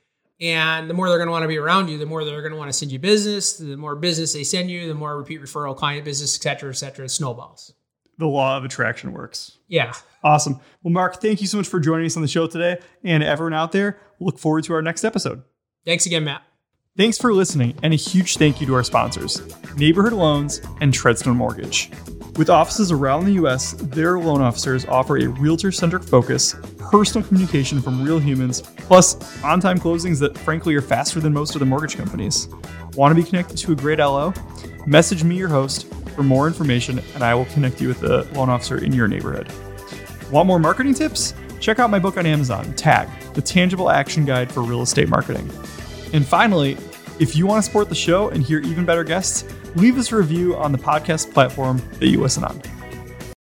And 0.41 0.89
the 0.89 0.93
more 0.93 1.09
they're 1.09 1.17
going 1.17 1.27
to 1.27 1.31
want 1.31 1.43
to 1.43 1.49
be 1.49 1.57
around 1.57 1.89
you, 1.89 1.97
the 1.97 2.05
more 2.05 2.23
they're 2.23 2.41
going 2.41 2.53
to 2.53 2.57
want 2.57 2.69
to 2.69 2.77
send 2.77 2.91
you 2.91 2.99
business. 2.99 3.57
The 3.57 3.75
more 3.75 3.95
business 3.95 4.33
they 4.33 4.43
send 4.43 4.71
you, 4.71 4.87
the 4.87 4.95
more 4.95 5.17
repeat 5.17 5.41
referral 5.41 5.75
client 5.75 6.05
business, 6.05 6.37
et 6.37 6.41
cetera, 6.41 6.69
et 6.69 6.77
cetera, 6.77 7.09
snowballs. 7.09 7.73
The 8.17 8.27
law 8.27 8.57
of 8.57 8.63
attraction 8.63 9.13
works. 9.13 9.57
Yeah. 9.67 9.93
Awesome. 10.23 10.59
Well, 10.83 10.93
Mark, 10.93 11.21
thank 11.21 11.41
you 11.41 11.47
so 11.47 11.57
much 11.57 11.67
for 11.67 11.79
joining 11.79 12.05
us 12.05 12.15
on 12.15 12.21
the 12.21 12.27
show 12.27 12.47
today. 12.47 12.79
And 13.03 13.23
everyone 13.23 13.53
out 13.53 13.71
there, 13.71 13.99
look 14.19 14.39
forward 14.39 14.63
to 14.65 14.73
our 14.73 14.81
next 14.81 15.03
episode. 15.03 15.43
Thanks 15.85 16.05
again, 16.05 16.23
Matt. 16.25 16.43
Thanks 16.97 17.17
for 17.17 17.33
listening, 17.33 17.77
and 17.81 17.93
a 17.93 17.95
huge 17.95 18.35
thank 18.35 18.59
you 18.59 18.67
to 18.67 18.73
our 18.73 18.83
sponsors, 18.83 19.41
Neighborhood 19.77 20.11
Loans 20.11 20.59
and 20.81 20.93
Treadstone 20.93 21.37
Mortgage. 21.37 21.89
With 22.39 22.49
offices 22.49 22.89
around 22.89 23.25
the 23.25 23.33
US, 23.33 23.73
their 23.73 24.17
loan 24.17 24.39
officers 24.39 24.85
offer 24.85 25.17
a 25.17 25.27
realtor 25.27 25.73
centric 25.73 26.03
focus, 26.03 26.55
personal 26.77 27.27
communication 27.27 27.81
from 27.81 28.01
real 28.01 28.17
humans, 28.17 28.61
plus 28.77 29.43
on 29.43 29.59
time 29.59 29.77
closings 29.77 30.21
that 30.21 30.37
frankly 30.37 30.73
are 30.75 30.81
faster 30.81 31.19
than 31.19 31.33
most 31.33 31.53
of 31.53 31.59
the 31.59 31.65
mortgage 31.65 31.97
companies. 31.97 32.47
Want 32.93 33.13
to 33.13 33.21
be 33.21 33.29
connected 33.29 33.57
to 33.57 33.73
a 33.73 33.75
great 33.75 33.99
LO? 33.99 34.33
Message 34.87 35.21
me, 35.25 35.35
your 35.35 35.49
host, 35.49 35.93
for 36.15 36.23
more 36.23 36.47
information, 36.47 37.01
and 37.13 37.25
I 37.25 37.35
will 37.35 37.43
connect 37.43 37.81
you 37.81 37.89
with 37.89 38.03
a 38.03 38.23
loan 38.33 38.49
officer 38.49 38.81
in 38.81 38.93
your 38.93 39.09
neighborhood. 39.09 39.51
Want 40.31 40.47
more 40.47 40.59
marketing 40.59 40.93
tips? 40.93 41.33
Check 41.59 41.77
out 41.79 41.89
my 41.89 41.99
book 41.99 42.15
on 42.15 42.25
Amazon, 42.25 42.73
Tag, 42.75 43.09
the 43.33 43.41
tangible 43.41 43.89
action 43.89 44.23
guide 44.23 44.49
for 44.49 44.61
real 44.61 44.81
estate 44.81 45.09
marketing. 45.09 45.49
And 46.13 46.25
finally, 46.25 46.77
if 47.19 47.35
you 47.35 47.45
want 47.45 47.61
to 47.61 47.63
support 47.63 47.89
the 47.89 47.95
show 47.95 48.29
and 48.29 48.41
hear 48.41 48.59
even 48.59 48.85
better 48.85 49.03
guests, 49.03 49.43
leave 49.79 49.97
us 49.97 50.11
a 50.11 50.15
review 50.15 50.55
on 50.55 50.71
the 50.71 50.77
podcast 50.77 51.33
platform 51.33 51.81
that 51.99 52.07
you 52.07 52.21
listen 52.21 52.43
on. 52.43 52.61